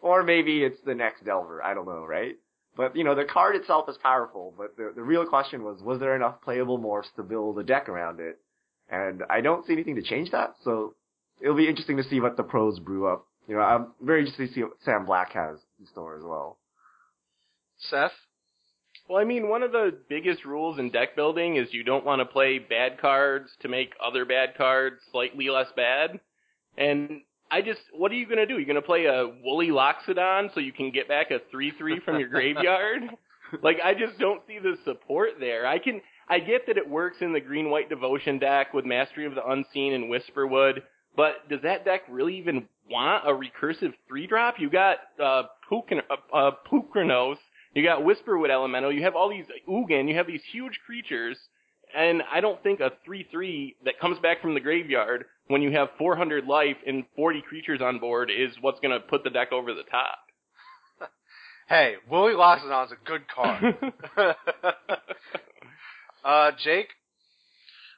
[0.00, 1.62] Or maybe it's the next Delver.
[1.62, 2.36] I don't know, right?
[2.76, 6.00] But, you know, the card itself is powerful, but the, the real question was, was
[6.00, 8.38] there enough playable morphs to build a deck around it?
[8.90, 10.94] And I don't see anything to change that, so
[11.40, 13.26] it'll be interesting to see what the pros brew up.
[13.46, 16.58] You know, I'm very interested to see what Sam Black has in store as well.
[17.78, 18.12] Seth?
[19.12, 22.20] Well, I mean, one of the biggest rules in deck building is you don't want
[22.20, 26.18] to play bad cards to make other bad cards slightly less bad.
[26.78, 27.20] And
[27.50, 28.54] I just, what are you going to do?
[28.54, 32.20] You're going to play a Woolly Loxodon so you can get back a 3-3 from
[32.20, 33.02] your graveyard?
[33.62, 35.66] like, I just don't see the support there.
[35.66, 39.34] I can, I get that it works in the green-white devotion deck with Mastery of
[39.34, 40.80] the Unseen and Whisperwood,
[41.14, 44.54] but does that deck really even want a recursive 3-drop?
[44.58, 46.50] You got, uh, Pukin, uh, uh,
[47.74, 51.38] you got Whisperwood Elemental, you have all these Ugin, you have these huge creatures,
[51.96, 55.88] and I don't think a 3-3 that comes back from the graveyard when you have
[55.98, 59.74] 400 life and 40 creatures on board is what's going to put the deck over
[59.74, 60.18] the top.
[61.68, 63.76] hey, Woolly Loxodon's a good card.
[66.24, 66.88] uh, Jake?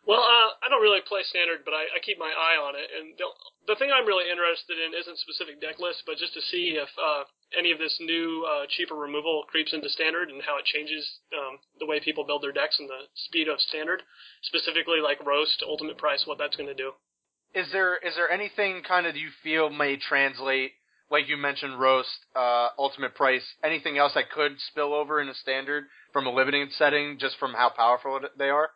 [0.05, 2.93] Well, uh, I don't really play standard, but I, I keep my eye on it.
[2.93, 3.25] And the,
[3.73, 6.93] the thing I'm really interested in isn't specific deck lists, but just to see if
[7.01, 7.25] uh,
[7.57, 11.01] any of this new uh, cheaper removal creeps into standard and how it changes
[11.33, 14.05] um, the way people build their decks and the speed of standard,
[14.45, 16.93] specifically like roast, ultimate price, what that's going to do.
[17.55, 20.73] Is there is there anything kind of you feel may translate,
[21.09, 25.35] like you mentioned, roast, uh, ultimate price, anything else that could spill over in a
[25.35, 28.71] standard from a limiting setting, just from how powerful they are?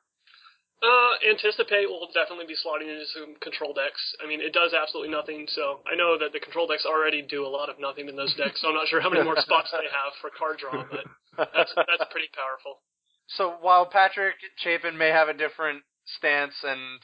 [0.79, 3.99] Uh, anticipate will definitely be slotting into some control decks.
[4.23, 7.45] I mean, it does absolutely nothing, so I know that the control decks already do
[7.45, 9.73] a lot of nothing in those decks, so I'm not sure how many more spots
[9.73, 11.05] they have for card draw, but
[11.37, 12.79] that's, that's pretty powerful.
[13.27, 15.83] So while Patrick Chapin may have a different
[16.17, 17.01] stance, and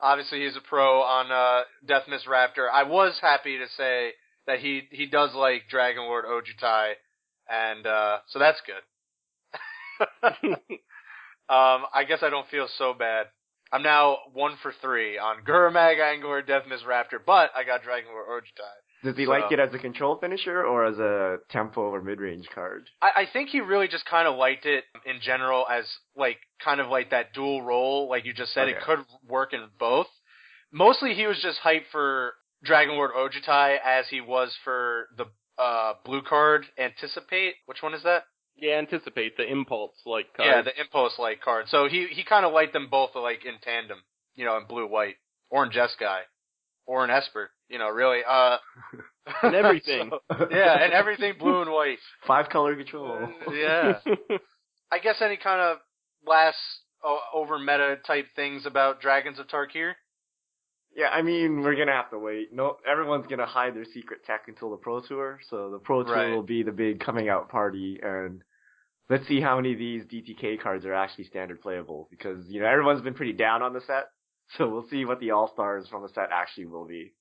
[0.00, 4.12] obviously he's a pro on uh, Deathmist Raptor, I was happy to say
[4.46, 6.94] that he, he does like Dragonlord Ojutai,
[7.50, 8.80] and uh, so that's good.
[11.50, 13.26] Um, I guess I don't feel so bad.
[13.72, 19.02] I'm now one for three on Gurmag, Angler, Deathmist Raptor, but I got Dragonlord Ojutai.
[19.02, 22.20] Does he So- like it as a control finisher or as a tempo or mid
[22.20, 22.88] range card?
[23.02, 25.84] I, I think he really just kind of liked it in general as
[26.16, 29.66] like kind of like that dual role, like you just said, it could work in
[29.78, 30.06] both.
[30.72, 32.34] Mostly, he was just hyped for
[32.64, 35.26] Dragonlord Ojutai as he was for the
[35.58, 37.54] uh, blue card Anticipate.
[37.66, 38.24] Which one is that?
[38.60, 40.48] Yeah, anticipate the impulse like card.
[40.48, 41.66] Yeah, the Impulse like card.
[41.68, 43.98] So he he kind of liked them both like in tandem,
[44.34, 45.16] you know, in blue white
[45.48, 46.20] or in Jeskai
[46.86, 47.50] or in Esper.
[47.68, 48.20] You know, really.
[48.28, 48.58] Uh,
[49.42, 50.10] And everything.
[50.32, 51.98] so- yeah, and everything blue and white.
[52.26, 53.28] Five color control.
[53.52, 53.98] Yeah.
[54.92, 55.78] I guess any kind of
[56.26, 56.56] last
[57.04, 59.92] o- over meta type things about Dragons of Tarkir.
[60.96, 62.52] Yeah, I mean, we're gonna have to wait.
[62.52, 65.38] No, everyone's gonna hide their secret tech until the Pro Tour.
[65.48, 66.34] So the Pro Tour Right.
[66.34, 68.42] will be the big coming out party, and
[69.10, 72.08] let's see how many of these DTK cards are actually standard playable.
[72.10, 74.06] Because you know everyone's been pretty down on the set,
[74.56, 77.12] so we'll see what the All Stars from the set actually will be.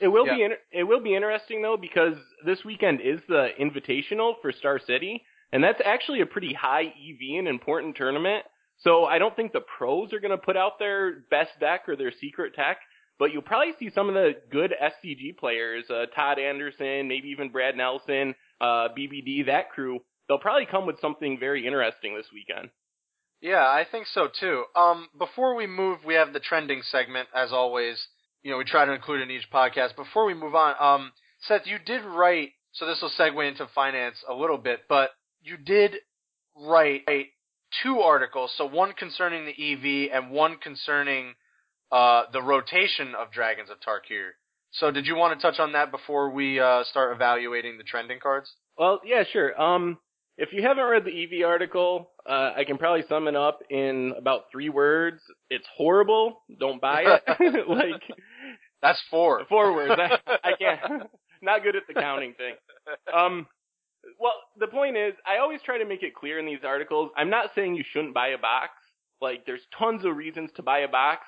[0.00, 0.34] It will Yeah.
[0.34, 4.78] be inter- it will be interesting though because this weekend is the invitational for Star
[4.78, 8.44] City, and that's actually a pretty high EV and important tournament.
[8.78, 11.96] So I don't think the pros are going to put out their best deck or
[11.96, 12.78] their secret tech,
[13.18, 17.50] but you'll probably see some of the good SCG players, uh, Todd Anderson, maybe even
[17.50, 22.70] Brad Nelson, uh, BBD, that crew, they'll probably come with something very interesting this weekend.
[23.40, 24.62] Yeah, I think so too.
[24.76, 27.96] Um, before we move, we have the trending segment as always.
[28.44, 29.96] You know, we try to include in each podcast.
[29.96, 31.12] Before we move on, um,
[31.48, 32.50] Seth, you did write.
[32.72, 35.10] So this will segue into finance a little bit, but
[35.42, 35.96] you did
[36.56, 37.02] write
[37.82, 38.52] two articles.
[38.56, 41.34] So one concerning the EV and one concerning
[41.90, 44.28] uh, the rotation of Dragons of Tarkir.
[44.70, 48.20] So did you want to touch on that before we uh, start evaluating the trending
[48.22, 48.48] cards?
[48.78, 49.60] Well, yeah, sure.
[49.60, 49.98] Um,
[50.40, 54.14] if you haven't read the EV article, uh, I can probably sum it up in
[54.16, 55.20] about three words.
[55.50, 56.40] It's horrible.
[56.58, 57.68] Don't buy it.
[57.68, 58.02] like
[58.80, 59.42] that's four.
[59.50, 59.92] Four words.
[59.98, 61.02] I, I can't.
[61.42, 62.54] Not good at the counting thing.
[63.14, 63.46] Um,
[64.18, 67.10] well, the point is, I always try to make it clear in these articles.
[67.16, 68.72] I'm not saying you shouldn't buy a box.
[69.22, 71.22] Like, there's tons of reasons to buy a box,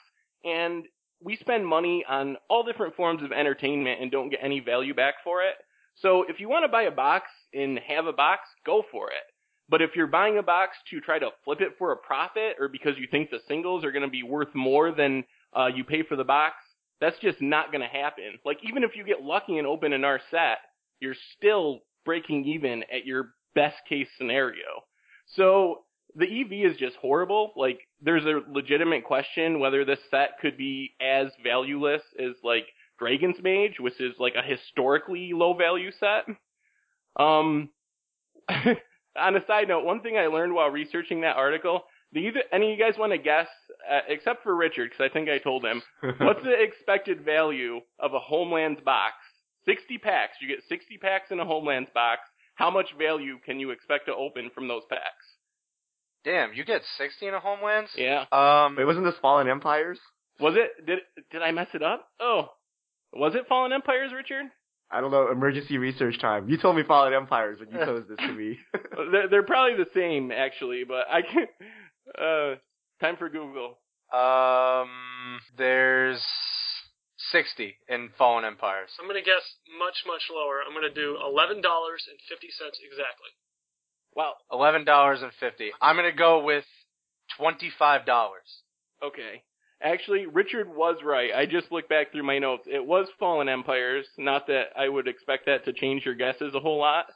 [0.44, 0.84] and
[1.22, 5.14] we spend money on all different forms of entertainment and don't get any value back
[5.24, 5.54] for it.
[5.96, 9.24] So if you want to buy a box and have a box, go for it.
[9.68, 12.68] But if you're buying a box to try to flip it for a profit or
[12.68, 15.24] because you think the singles are going to be worth more than
[15.56, 16.56] uh, you pay for the box,
[17.00, 18.38] that's just not going to happen.
[18.44, 20.58] Like even if you get lucky and open an R set,
[21.00, 24.84] you're still breaking even at your best case scenario.
[25.26, 25.84] So
[26.14, 27.52] the EV is just horrible.
[27.56, 32.66] Like there's a legitimate question whether this set could be as valueless as like
[32.98, 36.26] Dragon's Maze, which is like a historically low value set.
[37.16, 37.70] Um,
[38.48, 42.72] on a side note, one thing I learned while researching that article, do you, any
[42.72, 43.48] of you guys want to guess,
[43.90, 45.82] uh, except for Richard, because I think I told him,
[46.18, 49.14] what's the expected value of a Homelands box?
[49.64, 50.36] 60 packs.
[50.40, 52.20] You get 60 packs in a Homelands box.
[52.54, 55.24] How much value can you expect to open from those packs?
[56.24, 57.90] Damn, you get 60 in a Homelands?
[57.96, 58.24] Yeah.
[58.30, 59.98] Um, Wait, wasn't this Fallen Empires?
[60.40, 60.86] Was it?
[60.86, 62.08] Did did I mess it up?
[62.18, 62.48] Oh,
[63.12, 64.46] was it Fallen Empires, Richard?
[64.92, 65.30] I don't know.
[65.30, 66.48] Emergency research time.
[66.48, 68.58] You told me Fallen Empires when you posed this to me.
[69.10, 71.46] they're, they're probably the same, actually, but I can.
[72.18, 72.54] Uh,
[73.00, 73.78] time for Google.
[74.12, 74.90] Um,
[75.56, 76.20] there's
[77.30, 78.90] 60 in Fallen Empires.
[79.00, 80.60] I'm gonna guess much, much lower.
[80.66, 83.30] I'm gonna do eleven dollars and fifty cents exactly.
[84.14, 84.34] Wow.
[84.52, 85.70] $11.50.
[85.80, 86.64] I'm gonna go with
[87.38, 88.62] twenty-five dollars.
[89.02, 89.42] Okay.
[89.82, 91.30] Actually, Richard was right.
[91.34, 92.68] I just looked back through my notes.
[92.70, 94.06] It was Fallen Empires.
[94.16, 97.06] Not that I would expect that to change your guesses a whole lot,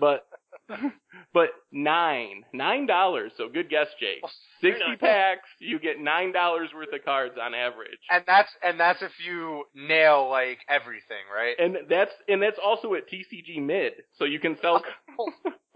[0.00, 0.26] but
[1.32, 3.32] but nine, nine dollars.
[3.36, 4.22] So good guess, Jake.
[4.60, 7.98] Sixty packs, you get nine dollars worth of cards on average.
[8.10, 11.54] And that's and that's if you nail like everything, right?
[11.58, 14.82] And that's and that's also at TCG mid, so you can sell.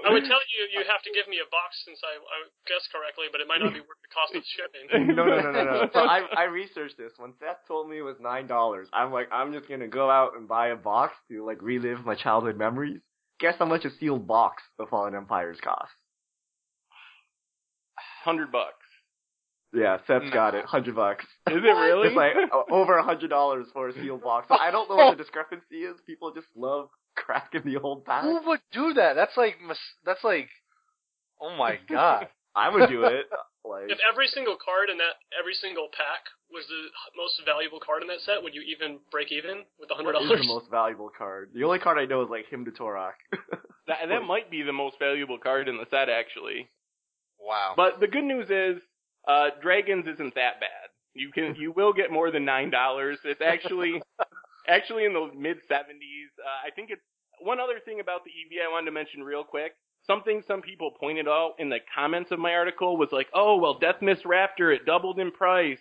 [0.01, 2.89] I would tell you you have to give me a box since I, I guessed
[2.89, 4.89] correctly, but it might not be worth the cost of shipping.
[5.15, 5.91] no, no, no, no, no.
[5.93, 7.13] So I I researched this.
[7.19, 10.37] When Seth told me it was nine dollars, I'm like, I'm just gonna go out
[10.37, 13.01] and buy a box to like relive my childhood memories.
[13.41, 15.95] Guess how much a sealed box of Fallen Empires costs?
[18.25, 18.75] Hundred bucks.
[19.73, 20.65] Yeah, Seth's got it.
[20.65, 21.25] Hundred bucks.
[21.49, 22.09] Is it really?
[22.09, 24.49] It's like uh, over a hundred dollars for a sealed box.
[24.49, 25.97] So I don't know what the discrepancy is.
[26.07, 28.25] People just love cracking the old pack.
[28.25, 29.15] Who would do that?
[29.15, 29.55] That's like
[30.05, 30.49] that's like,
[31.41, 32.29] oh my god.
[32.55, 33.27] I would do it.
[33.63, 38.03] Like, if every single card in that every single pack was the most valuable card
[38.03, 40.41] in that set, would you even break even with a hundred dollars?
[40.41, 41.51] the most valuable card?
[41.55, 43.19] The only card I know is like Hymn to Tourach.
[43.87, 46.69] that that might be the most valuable card in the set, actually.
[47.41, 47.75] Wow.
[47.77, 48.83] But the good news is,
[49.27, 50.91] uh, Dragons isn't that bad.
[51.15, 53.19] You can you will get more than nine dollars.
[53.25, 54.01] It's actually
[54.69, 56.31] actually in the mid seventies.
[56.39, 57.03] Uh, I think it's
[57.41, 59.73] one other thing about the EV I wanted to mention real quick.
[60.07, 63.79] Something some people pointed out in the comments of my article was like, oh well,
[63.81, 65.81] Deathmist Raptor it doubled in price.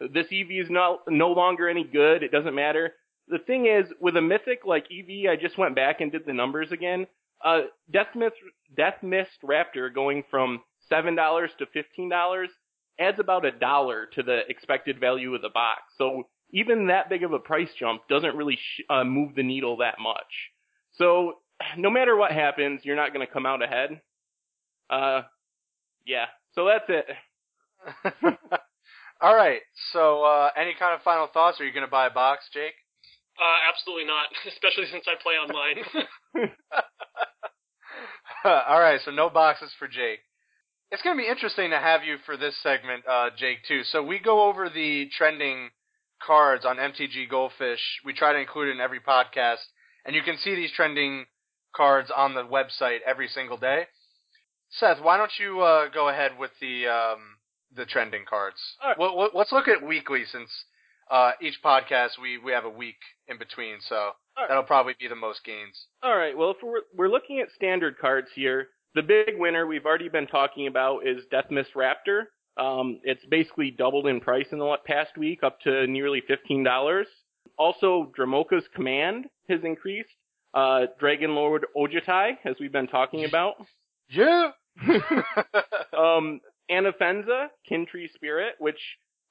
[0.00, 2.22] This EV is no no longer any good.
[2.22, 2.94] It doesn't matter.
[3.28, 6.32] The thing is, with a mythic like EV, I just went back and did the
[6.32, 7.06] numbers again.
[7.44, 8.32] Uh, Deathmist
[8.76, 12.50] Death Mist Raptor going from seven dollars to fifteen dollars
[12.98, 15.82] adds about a dollar to the expected value of the box.
[15.96, 19.76] So even that big of a price jump doesn't really sh- uh, move the needle
[19.78, 20.50] that much.
[20.92, 21.34] So
[21.76, 24.00] no matter what happens, you're not going to come out ahead.
[24.90, 25.22] Uh,
[26.06, 26.26] yeah.
[26.54, 28.40] So that's it.
[29.20, 29.60] All right.
[29.92, 31.60] So, uh, any kind of final thoughts?
[31.60, 32.74] Are you going to buy a box, Jake?
[33.38, 36.50] Uh, absolutely not, especially since I play online.
[38.68, 39.00] All right.
[39.04, 40.20] So no boxes for Jake.
[40.90, 43.82] It's going to be interesting to have you for this segment, uh, Jake, too.
[43.84, 45.70] So we go over the trending
[46.24, 47.80] cards on MTG Goldfish.
[48.04, 49.64] We try to include it in every podcast,
[50.06, 51.26] and you can see these trending
[51.76, 53.86] cards on the website every single day.
[54.70, 57.37] Seth, why don't you uh, go ahead with the um,
[57.74, 58.56] the trending cards?
[58.82, 58.98] Right.
[58.98, 60.50] Well, let's look at weekly since
[61.10, 62.98] uh, each podcast we, we have a week
[63.28, 63.76] in between.
[63.80, 64.12] So
[64.46, 65.86] That'll probably be the most gains.
[66.02, 66.36] All right.
[66.36, 70.26] Well, if we're we're looking at standard cards here, the big winner we've already been
[70.26, 72.24] talking about is Deathmist Raptor.
[72.56, 77.06] Um, it's basically doubled in price in the past week, up to nearly fifteen dollars.
[77.58, 80.10] Also, Dromoka's Command has increased.
[80.54, 83.54] Uh, Dragonlord Ojutai, as we've been talking about.
[84.08, 84.50] Yeah.
[85.98, 86.40] um,
[86.70, 88.80] Anafenza, Kintree Spirit, which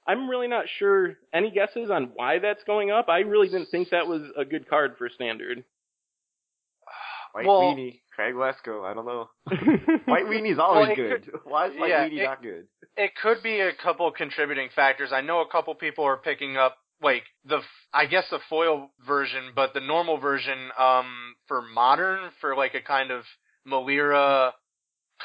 [0.07, 1.15] I'm really not sure.
[1.33, 3.09] Any guesses on why that's going up?
[3.09, 5.63] I really didn't think that was a good card for standard.
[7.33, 9.29] White Well- Weenie, Craig Wescoe, I don't know.
[10.05, 11.31] White Weenie's always Well, it good.
[11.43, 12.67] Why is White yeah, Weenie it- not good?
[12.95, 15.11] It could be a couple contributing factors.
[15.13, 17.59] I know a couple people are picking up like the
[17.93, 22.81] I guess the foil version, but the normal version um for modern for like a
[22.81, 23.23] kind of
[23.67, 24.53] Melira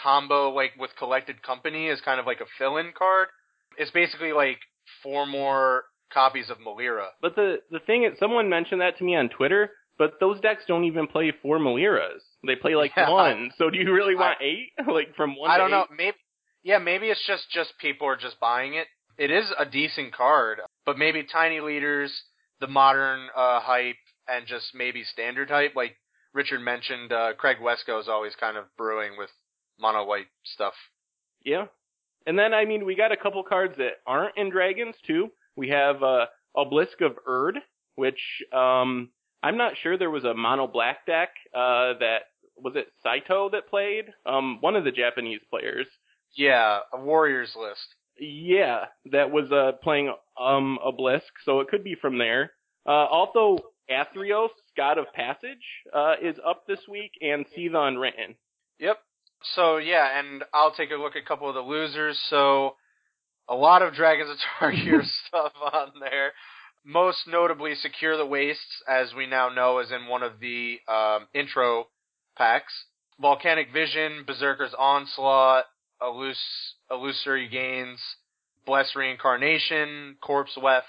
[0.00, 3.28] combo like with collected company is kind of like a fill-in card.
[3.76, 4.58] It's basically like
[5.02, 7.08] four more copies of Melira.
[7.20, 9.70] But the the thing is, someone mentioned that to me on Twitter.
[9.98, 12.22] But those decks don't even play four Meliras.
[12.46, 13.10] They play like Yeah.
[13.10, 13.52] one.
[13.58, 14.70] So do you really want eight?
[14.86, 15.50] like from one.
[15.50, 15.86] I to don't know.
[15.96, 16.16] Maybe
[16.64, 18.86] yeah, maybe it's just just people are just buying it.
[19.18, 22.10] It is a decent card, but maybe tiny leaders,
[22.60, 25.76] the modern uh, hype, and just maybe standard hype.
[25.76, 25.96] Like
[26.32, 29.30] Richard mentioned, uh, Craig Wescoe is always kind of brewing with
[29.78, 30.74] mono white stuff.
[31.44, 31.66] Yeah.
[32.26, 35.30] And then I mean we got a couple cards that aren't in dragons too.
[35.56, 37.56] We have uh Obelisk of Urd,
[37.96, 39.10] which um
[39.42, 42.18] I'm not sure there was a mono black deck uh that
[42.56, 44.06] was it Saito that played?
[44.26, 45.86] Um one of the Japanese players.
[46.34, 47.94] Yeah, a Warriors list.
[48.18, 52.52] Yeah, that was uh playing um Obelisk, so it could be from there.
[52.86, 53.58] Uh also
[53.90, 58.36] Athreos, God of Passage, uh is up this week and Seethe Unwritten.
[58.78, 58.98] Yep.
[59.54, 62.18] So yeah, and I'll take a look at a couple of the losers.
[62.28, 62.76] So
[63.48, 66.32] a lot of Dragons of Tarkir stuff on there.
[66.84, 71.28] Most notably, Secure the Wastes, as we now know, is in one of the um,
[71.32, 71.86] intro
[72.36, 72.72] packs.
[73.20, 75.64] Volcanic Vision, Berserker's Onslaught,
[76.02, 78.00] Illus- Illusory Gains,
[78.66, 80.86] Bless Reincarnation, Corpse Weft.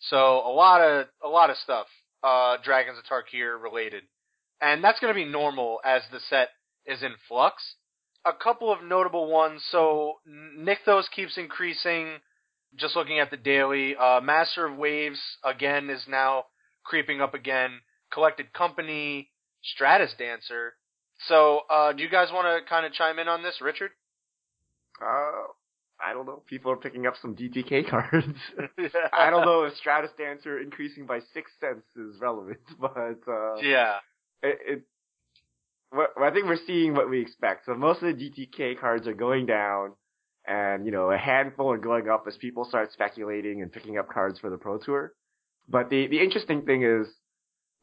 [0.00, 0.16] So
[0.46, 1.86] a lot of a lot of stuff,
[2.22, 4.04] uh, Dragons of Tarkir related,
[4.62, 6.50] and that's going to be normal as the set
[6.88, 7.62] is in flux.
[8.24, 9.62] A couple of notable ones.
[9.70, 10.14] So
[10.58, 12.16] Nykthos keeps increasing.
[12.76, 16.44] Just looking at the daily, uh, Master of Waves again is now
[16.84, 17.80] creeping up again.
[18.12, 19.30] Collected Company,
[19.62, 20.74] Stratus Dancer.
[21.26, 23.90] So, uh, do you guys want to kind of chime in on this, Richard?
[25.00, 25.48] Uh,
[26.00, 26.42] I don't know.
[26.46, 28.26] People are picking up some DTK cards.
[29.12, 33.96] I don't know if Stratus Dancer increasing by six cents is relevant, but uh, Yeah.
[34.42, 34.82] it, it
[35.92, 37.64] I think we're seeing what we expect.
[37.66, 39.92] So most of the DTK cards are going down,
[40.46, 44.08] and you know a handful are going up as people start speculating and picking up
[44.08, 45.12] cards for the Pro Tour.
[45.68, 47.08] But the the interesting thing is,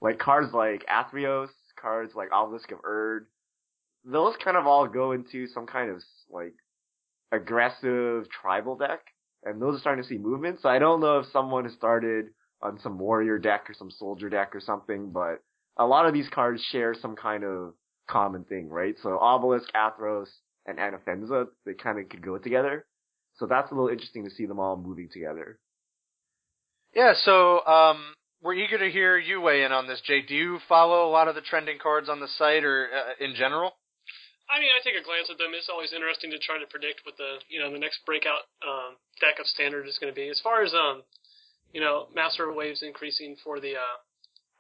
[0.01, 1.49] like cards like Athreos,
[1.80, 3.26] cards like Obelisk of Urd,
[4.03, 6.53] those kind of all go into some kind of like
[7.32, 8.99] aggressive tribal deck,
[9.43, 10.62] and those are starting to see movement.
[10.62, 12.28] So I don't know if someone has started
[12.62, 15.41] on some warrior deck or some soldier deck or something, but
[15.78, 17.74] a lot of these cards share some kind of
[18.08, 18.95] common thing, right?
[19.01, 20.28] So Obelisk, Athreos,
[20.66, 22.86] and Anafenza, they kind of could go together.
[23.38, 25.60] So that's a little interesting to see them all moving together.
[26.95, 30.28] Yeah, so um, we're eager to hear you weigh in on this, Jake.
[30.28, 33.36] Do you follow a lot of the trending cards on the site or uh, in
[33.36, 33.74] general?
[34.47, 35.51] I mean, I take a glance at them.
[35.58, 38.95] It's always interesting to try to predict what the you know the next breakout um,
[39.20, 40.30] deck of standard is going to be.
[40.30, 41.03] As far as um,
[41.74, 43.76] you know, Master of Waves increasing for the.
[43.76, 43.97] Uh,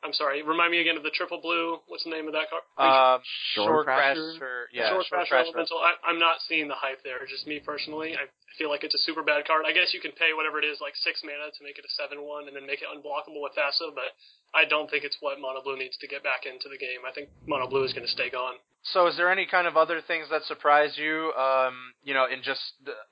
[0.05, 0.45] I'm sorry.
[0.45, 1.81] Remind me again of the triple blue.
[1.89, 2.61] What's the name of that card?
[2.77, 3.25] Um,
[3.57, 4.37] Shore Shore Crash Crasher?
[4.37, 5.49] or yeah, Shore Shore Crash Crash.
[5.49, 5.81] Elemental.
[5.81, 7.25] I, I'm not seeing the hype there.
[7.25, 8.13] Just me personally.
[8.13, 8.29] I
[8.61, 9.65] feel like it's a super bad card.
[9.65, 11.91] I guess you can pay whatever it is, like six mana, to make it a
[11.97, 13.89] seven-one, and then make it unblockable with Thassa.
[13.97, 14.13] But
[14.53, 17.01] I don't think it's what Mono Blue needs to get back into the game.
[17.01, 18.61] I think Mono Blue is going to stay gone.
[18.93, 21.33] So, is there any kind of other things that surprise you?
[21.33, 22.61] Um, you know, in just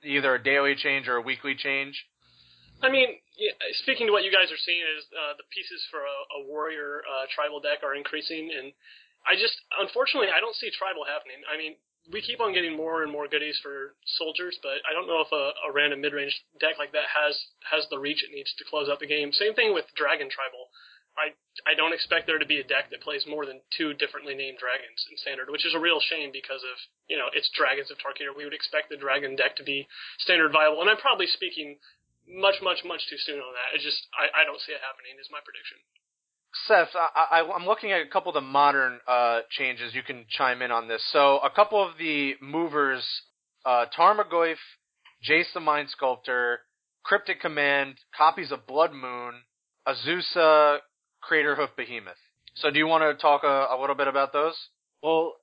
[0.06, 1.98] either a daily change or a weekly change?
[2.84, 6.06] I mean, yeah, speaking to what you guys are seeing is uh, the pieces for
[6.06, 8.74] a, a warrior uh, tribal deck are increasing, and
[9.26, 11.42] I just unfortunately I don't see tribal happening.
[11.50, 11.76] I mean,
[12.12, 15.32] we keep on getting more and more goodies for soldiers, but I don't know if
[15.32, 17.34] a, a random mid-range deck like that has
[17.72, 19.32] has the reach it needs to close out the game.
[19.32, 20.70] Same thing with dragon tribal.
[21.18, 21.34] I
[21.66, 24.58] I don't expect there to be a deck that plays more than two differently named
[24.60, 26.76] dragons in standard, which is a real shame because of
[27.08, 28.36] you know it's dragons of Tarkir.
[28.36, 29.88] We would expect the dragon deck to be
[30.20, 31.78] standard viable, and I'm probably speaking
[32.28, 33.78] much, much, much too soon on that.
[33.78, 35.20] It just I, I don't see it happening.
[35.20, 35.78] Is my prediction.
[36.68, 39.96] Seth, I, I, I'm looking at a couple of the modern uh, changes.
[39.96, 41.04] You can chime in on this.
[41.12, 43.04] So, a couple of the movers:
[43.66, 44.62] uh, Tarmogoyf,
[45.28, 46.60] Jace the Mind Sculptor,
[47.04, 49.34] Cryptic Command, copies of Blood Moon,
[49.88, 50.78] Azusa,
[51.24, 52.18] Craterhoof Behemoth.
[52.56, 54.56] So do you want to talk a, a little bit about those?
[55.02, 55.34] Well,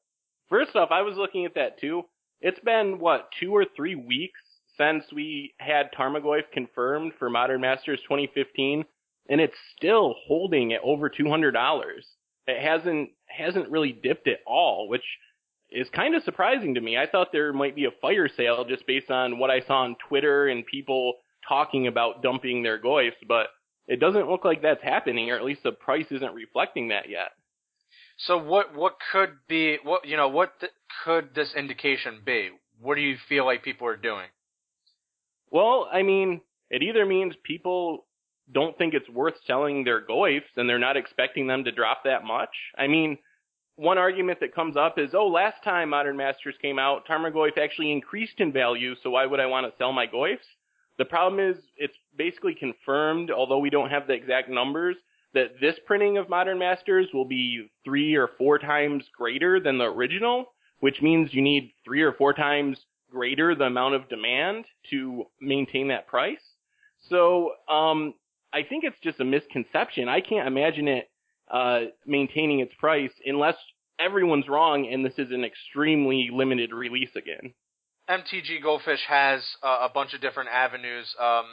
[0.48, 2.02] first off, I was looking at that too.
[2.40, 4.40] It's been what two or three weeks
[4.80, 8.84] since we had Tarmogoyf confirmed for Modern Masters 2015,
[9.28, 12.06] and it's still holding at over two hundred dollars.
[12.46, 15.04] It hasn't hasn't really dipped at all, which
[15.70, 16.96] is kind of surprising to me.
[16.96, 19.96] I thought there might be a fire sale just based on what I saw on
[20.08, 21.14] Twitter and people
[21.46, 23.48] talking about dumping their goyfs, but
[23.86, 27.32] it doesn't look like that's happening, or at least the price isn't reflecting that yet.
[28.16, 30.72] So what what could be what you know what th-
[31.04, 32.50] could this indication be?
[32.80, 34.28] What do you feel like people are doing?
[35.50, 36.40] Well, I mean,
[36.70, 38.06] it either means people
[38.52, 42.24] don't think it's worth selling their goyfs and they're not expecting them to drop that
[42.24, 42.50] much.
[42.76, 43.18] I mean,
[43.76, 47.92] one argument that comes up is, oh, last time Modern Masters came out, Tarmogoyf actually
[47.92, 50.38] increased in value, so why would I want to sell my goyfs?
[50.98, 54.96] The problem is, it's basically confirmed, although we don't have the exact numbers,
[55.32, 59.84] that this printing of Modern Masters will be three or four times greater than the
[59.84, 62.78] original, which means you need three or four times
[63.10, 66.40] greater the amount of demand to maintain that price.
[67.08, 68.14] So, um,
[68.52, 70.08] I think it's just a misconception.
[70.08, 71.10] I can't imagine it
[71.50, 73.56] uh, maintaining its price unless
[73.98, 77.54] everyone's wrong and this is an extremely limited release again.
[78.08, 81.44] MTG Goldfish has uh, a bunch of different avenues um,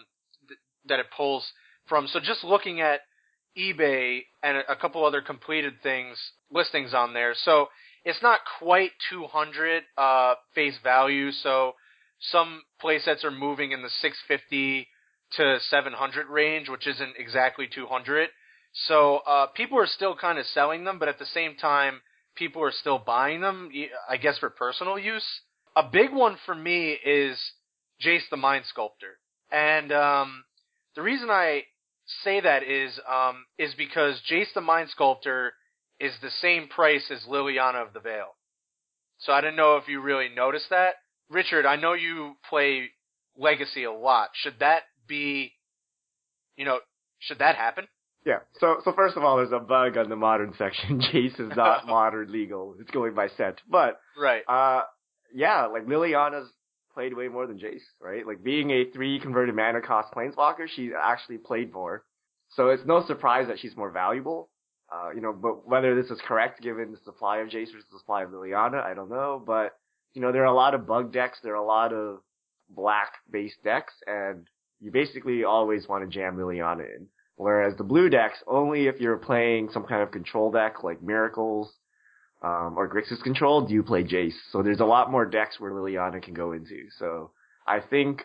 [0.47, 1.45] th- that it pulls
[1.87, 2.07] from.
[2.07, 3.01] So just looking at
[3.57, 6.17] eBay and a, a couple other completed things
[6.51, 7.33] listings on there.
[7.43, 7.67] So
[8.07, 11.29] it's not quite 200 uh, face value.
[11.31, 11.73] So
[12.31, 14.87] some playsets are moving in the 650
[15.33, 18.29] to 700 range, which isn't exactly 200.
[18.87, 21.99] So uh, people are still kind of selling them, but at the same time,
[22.35, 23.69] people are still buying them.
[24.09, 25.25] I guess for personal use.
[25.75, 27.37] A big one for me is
[28.01, 29.19] Jace the Mind Sculptor,
[29.51, 30.45] and um,
[30.95, 31.63] the reason I
[32.23, 35.53] say that is um, is because Jace the Mind Sculptor
[35.99, 38.35] is the same price as Liliana of the Veil.
[39.19, 40.95] So I didn't know if you really noticed that.
[41.29, 42.89] Richard, I know you play
[43.37, 44.29] Legacy a lot.
[44.33, 45.53] Should that be,
[46.55, 46.79] you know,
[47.19, 47.87] should that happen?
[48.25, 48.39] Yeah.
[48.59, 50.99] So so first of all, there's a bug on the modern section.
[51.13, 52.75] Jace is not modern legal.
[52.79, 53.59] It's going by set.
[53.69, 54.43] But right.
[54.47, 54.83] Uh,
[55.33, 56.49] yeah, like Liliana's
[56.93, 58.25] played way more than Jace, right?
[58.25, 62.03] Like being a three converted mana cost planeswalker, she actually played more.
[62.49, 64.49] So it's no surprise that she's more valuable.
[64.91, 67.99] Uh, you know, but whether this is correct given the supply of Jace versus the
[67.99, 69.41] supply of Liliana, I don't know.
[69.45, 69.77] But
[70.13, 71.39] you know, there are a lot of bug decks.
[71.43, 72.19] There are a lot of
[72.69, 74.47] black based decks, and
[74.79, 77.07] you basically always want to jam Liliana in.
[77.35, 81.71] Whereas the blue decks, only if you're playing some kind of control deck like Miracles
[82.41, 84.33] um, or Grixis Control, do you play Jace.
[84.51, 86.87] So there's a lot more decks where Liliana can go into.
[86.97, 87.31] So
[87.67, 88.23] I think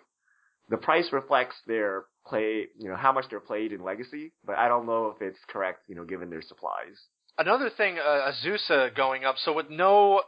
[0.70, 4.68] the price reflects their play, you know, how much they're played in Legacy, but I
[4.68, 6.96] don't know if it's correct, you know, given their supplies.
[7.38, 9.36] Another thing, uh, Azusa going up.
[9.38, 10.22] So with no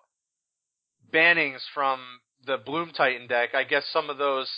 [1.12, 2.01] bannings from
[2.47, 4.51] the Bloom Titan deck, I guess some of those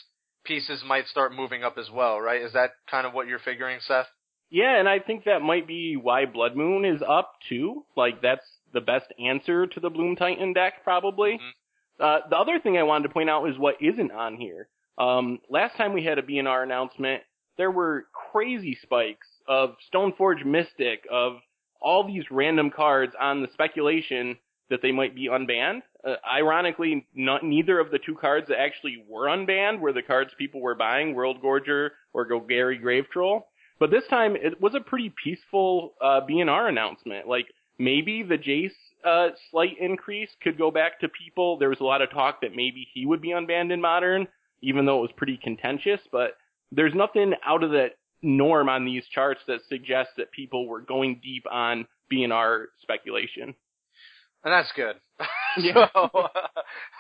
[0.45, 2.41] pieces might start moving up as well, right?
[2.41, 4.07] Is that kind of what you're figuring, Seth?
[4.49, 7.84] Yeah, and I think that might be why Blood Moon is up too.
[7.97, 11.32] Like that's the best answer to the Bloom Titan deck, probably.
[11.32, 12.05] Mm-hmm.
[12.05, 14.68] Uh, the other thing I wanted to point out is what isn't on here.
[14.99, 17.22] Um, last time we had a BNR announcement,
[17.59, 21.36] there were crazy spikes of Stoneforge Mystic, of
[21.80, 24.36] all these random cards on the speculation
[24.70, 25.82] that they might be unbanned.
[26.05, 30.32] Uh, ironically, not, neither of the two cards that actually were unbanned were the cards
[30.38, 33.47] people were buying, Worldgorger or Golgari Grave Troll.
[33.78, 37.28] But this time it was a pretty peaceful uh, BNR announcement.
[37.28, 37.47] Like
[37.78, 38.72] maybe the Jace
[39.05, 41.59] uh, slight increase could go back to people.
[41.59, 44.26] There was a lot of talk that maybe he would be unbanned in Modern,
[44.62, 46.00] even though it was pretty contentious.
[46.11, 46.32] But
[46.72, 47.88] there's nothing out of the
[48.22, 53.54] norm on these charts that suggests that people were going deep on BNR speculation.
[54.44, 54.96] And that's good.
[55.59, 55.88] Yeah.
[55.94, 56.11] so,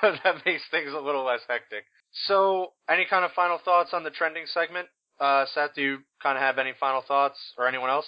[0.02, 1.84] that makes things a little less hectic.
[2.26, 4.88] So, any kind of final thoughts on the trending segment?
[5.20, 8.06] Uh, Seth, do you kind of have any final thoughts, or anyone else?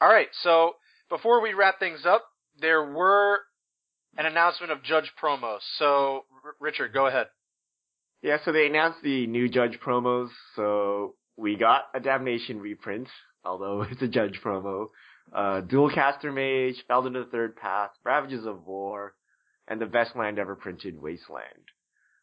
[0.00, 0.28] All right.
[0.42, 0.72] So,
[1.08, 2.24] before we wrap things up,
[2.58, 3.40] there were
[4.16, 5.60] an announcement of Judge promos.
[5.78, 7.26] So, R- Richard, go ahead.
[8.24, 8.38] Yeah.
[8.44, 10.30] So they announced the new Judge promos.
[10.56, 13.08] So we got a Damnation reprint,
[13.44, 14.88] although it's a Judge promo
[15.32, 19.14] uh, Dualcaster Mage, Feldon the Third Path, Ravages of War,
[19.68, 21.70] and the best land ever printed, Wasteland.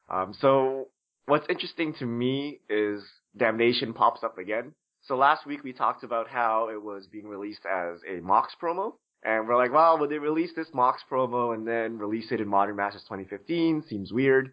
[0.09, 0.89] Um, so
[1.25, 3.03] what's interesting to me is
[3.37, 4.73] Damnation pops up again.
[5.03, 8.93] So last week we talked about how it was being released as a Mox promo,
[9.23, 12.47] and we're like, well, would they release this Mox promo and then release it in
[12.47, 13.83] Modern Masters 2015?
[13.87, 14.51] Seems weird.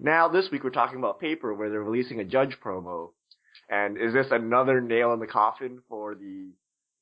[0.00, 3.10] Now this week we're talking about paper where they're releasing a Judge promo.
[3.70, 6.52] And is this another nail in the coffin for the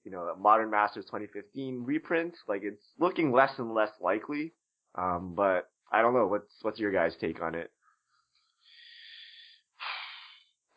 [0.07, 2.36] you know, a Modern Masters 2015 reprint.
[2.47, 4.53] Like it's looking less and less likely.
[4.94, 6.28] Um, but I don't know.
[6.28, 7.72] What's what's your guys' take on it?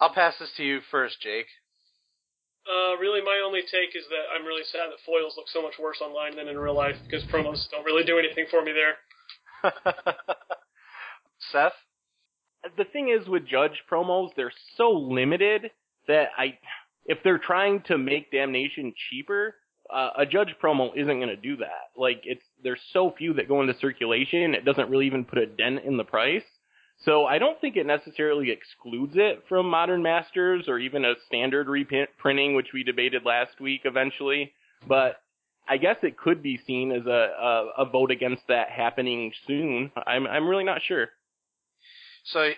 [0.02, 1.46] I'll pass this to you first, Jake.
[2.66, 5.74] Uh, really, my only take is that I'm really sad that foils look so much
[5.80, 9.72] worse online than in real life because promos don't really do anything for me there.
[11.52, 11.74] Seth?
[12.78, 15.72] The thing is with Judge promos, they're so limited
[16.08, 16.58] that I,
[17.06, 19.56] if they're trying to make Damnation cheaper,
[19.94, 21.92] uh, a Judge promo isn't going to do that.
[21.96, 25.46] Like it's there's so few that go into circulation, it doesn't really even put a
[25.46, 26.44] dent in the price.
[27.06, 31.68] So I don't think it necessarily excludes it from Modern Masters or even a standard
[31.68, 34.52] reprinting, which we debated last week eventually.
[34.86, 35.22] But
[35.68, 39.92] I guess it could be seen as a, a, a vote against that happening soon.
[40.06, 41.10] I'm I'm really not sure.
[42.34, 42.52] So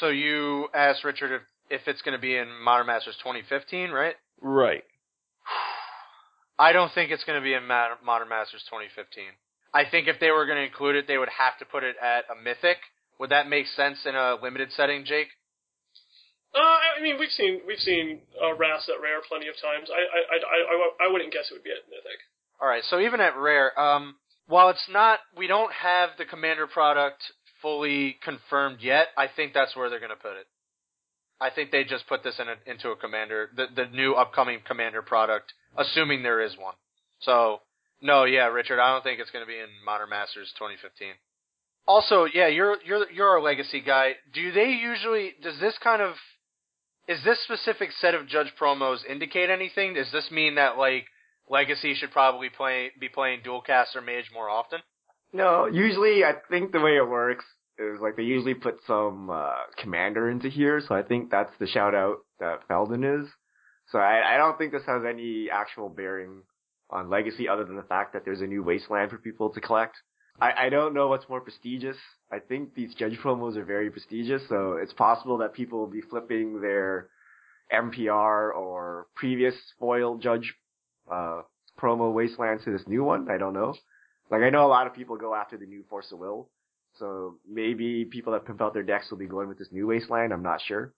[0.00, 4.14] so you asked Richard if, if it's going to be in Modern Masters 2015, right?
[4.40, 4.84] Right.
[6.58, 9.24] I don't think it's going to be in Modern Masters 2015.
[9.74, 11.96] I think if they were going to include it, they would have to put it
[12.00, 12.78] at a Mythic
[13.18, 15.28] would that make sense in a limited setting, Jake?
[16.54, 19.88] Uh, I mean, we've seen we've seen uh, Wrath at rare plenty of times.
[19.90, 22.20] I I, I I I wouldn't guess it would be at Mythic.
[22.60, 24.16] All right, so even at rare, um,
[24.46, 27.20] while it's not, we don't have the Commander product
[27.62, 29.08] fully confirmed yet.
[29.16, 30.46] I think that's where they're going to put it.
[31.40, 34.60] I think they just put this in a, into a Commander, the the new upcoming
[34.66, 36.74] Commander product, assuming there is one.
[37.20, 37.60] So
[38.00, 41.08] no, yeah, Richard, I don't think it's going to be in Modern Masters 2015.
[41.86, 44.12] Also, yeah, you're you're you're a legacy guy.
[44.32, 46.14] Do they usually does this kind of
[47.06, 49.94] is this specific set of judge promos indicate anything?
[49.94, 51.06] Does this mean that like
[51.48, 54.80] legacy should probably play be playing Dualcaster Mage more often?
[55.36, 57.44] No, usually I think the way it works
[57.78, 61.66] is like they usually put some uh, commander into here, so I think that's the
[61.66, 63.28] shout out that Feldon is.
[63.92, 66.40] So I, I don't think this has any actual bearing
[66.88, 69.96] on legacy other than the fact that there's a new wasteland for people to collect.
[70.40, 71.98] I, I don't know what's more prestigious.
[72.32, 76.00] I think these judge promos are very prestigious, so it's possible that people will be
[76.00, 77.08] flipping their
[77.70, 80.54] MPR or previous foil judge
[81.12, 81.42] uh,
[81.78, 83.30] promo wastelands to this new one.
[83.30, 83.74] I don't know.
[84.30, 86.48] Like I know a lot of people go after the new Force of Will,
[86.98, 90.32] so maybe people that pimp out their decks will be going with this new wasteland.
[90.32, 90.92] I'm not sure.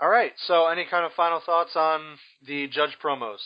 [0.00, 0.32] All right.
[0.46, 2.16] So, any kind of final thoughts on
[2.46, 3.38] the judge promos?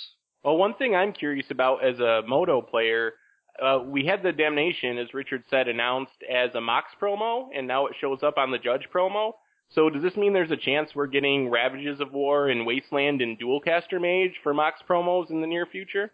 [0.45, 3.14] Well, one thing I'm curious about as a MODO player
[3.62, 7.87] uh, we had the Damnation, as Richard said, announced as a Mox promo, and now
[7.87, 9.32] it shows up on the Judge promo.
[9.70, 13.39] So does this mean there's a chance we're getting Ravages of War and Wasteland and
[13.39, 16.12] Dualcaster Mage for Mox promos in the near future?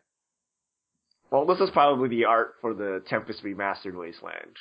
[1.30, 4.56] Well, this is probably the art for the Tempest Remastered Wasteland.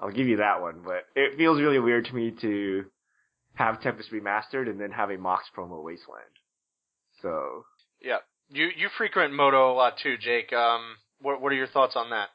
[0.00, 2.84] I'll give you that one, but it feels really weird to me to
[3.54, 6.24] have Tempest Remastered and then have a Mox promo Wasteland.
[7.22, 7.64] So.
[8.02, 8.18] Yeah.
[8.48, 10.52] You, you frequent MODO a lot too, Jake.
[10.52, 12.28] Um, what What are your thoughts on that?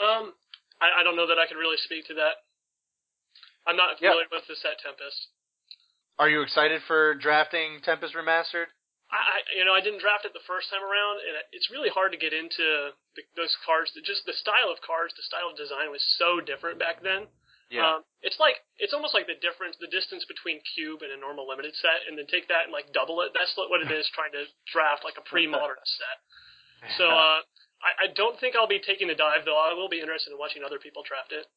[0.00, 0.32] Um,
[0.80, 2.42] I, I don't know that I can really speak to that.
[3.66, 5.28] I'm not familiar with the set Tempest.
[6.18, 8.70] Are you excited for drafting Tempest Remastered?
[9.12, 12.10] I, you know, I didn't draft it the first time around, and it's really hard
[12.16, 13.92] to get into the, those cards.
[14.02, 17.28] Just the style of cards, the style of design was so different back then.
[17.72, 17.98] Yeah.
[17.98, 21.48] Um, it's like it's almost like the difference, the distance between cube and a normal
[21.48, 23.32] limited set, and then take that and like double it.
[23.32, 26.16] That's what it is trying to draft like a pre-modern set.
[27.00, 27.40] So uh,
[27.80, 29.56] I, I don't think I'll be taking a dive though.
[29.56, 31.48] I will be interested in watching other people draft it.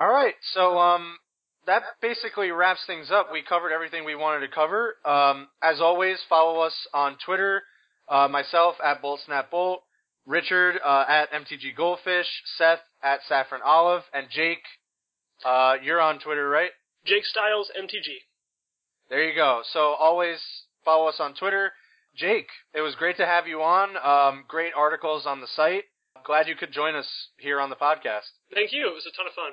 [0.00, 1.18] All right, so um,
[1.66, 3.28] that basically wraps things up.
[3.32, 4.96] We covered everything we wanted to cover.
[5.04, 7.62] Um, as always, follow us on Twitter.
[8.08, 9.78] Uh, myself at BoltSnapBolt,
[10.26, 12.26] Richard uh, at MTG Goldfish,
[12.58, 14.62] Seth at Saffron Olive, and Jake.
[15.44, 16.70] Uh, you're on Twitter, right?
[17.04, 18.18] Jake Styles MTG.
[19.08, 19.62] There you go.
[19.72, 20.38] So always
[20.84, 21.72] follow us on Twitter.
[22.16, 23.96] Jake, it was great to have you on.
[23.96, 25.84] Um, great articles on the site.
[26.24, 27.08] Glad you could join us
[27.38, 28.28] here on the podcast.
[28.54, 28.88] Thank you.
[28.88, 29.52] It was a ton of fun.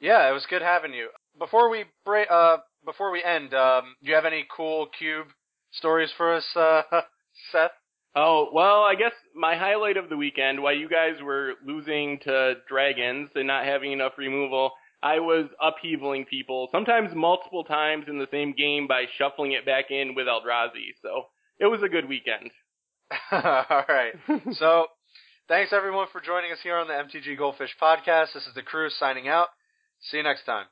[0.00, 1.08] Yeah, it was good having you.
[1.38, 5.26] Before we break, uh, before we end, um, do you have any cool cube
[5.72, 6.82] stories for us, uh,
[7.52, 7.72] Seth?
[8.16, 12.54] Oh, well, I guess my highlight of the weekend, while you guys were losing to
[12.68, 14.70] dragons and not having enough removal,
[15.02, 19.90] I was upheavaling people, sometimes multiple times in the same game by shuffling it back
[19.90, 20.94] in with Eldrazi.
[21.02, 21.24] So
[21.58, 22.50] it was a good weekend.
[23.32, 24.14] All right.
[24.52, 24.86] so,
[25.48, 28.32] thanks everyone for joining us here on the MTG Goldfish podcast.
[28.32, 29.48] This is the crew signing out.
[30.00, 30.66] See you next time.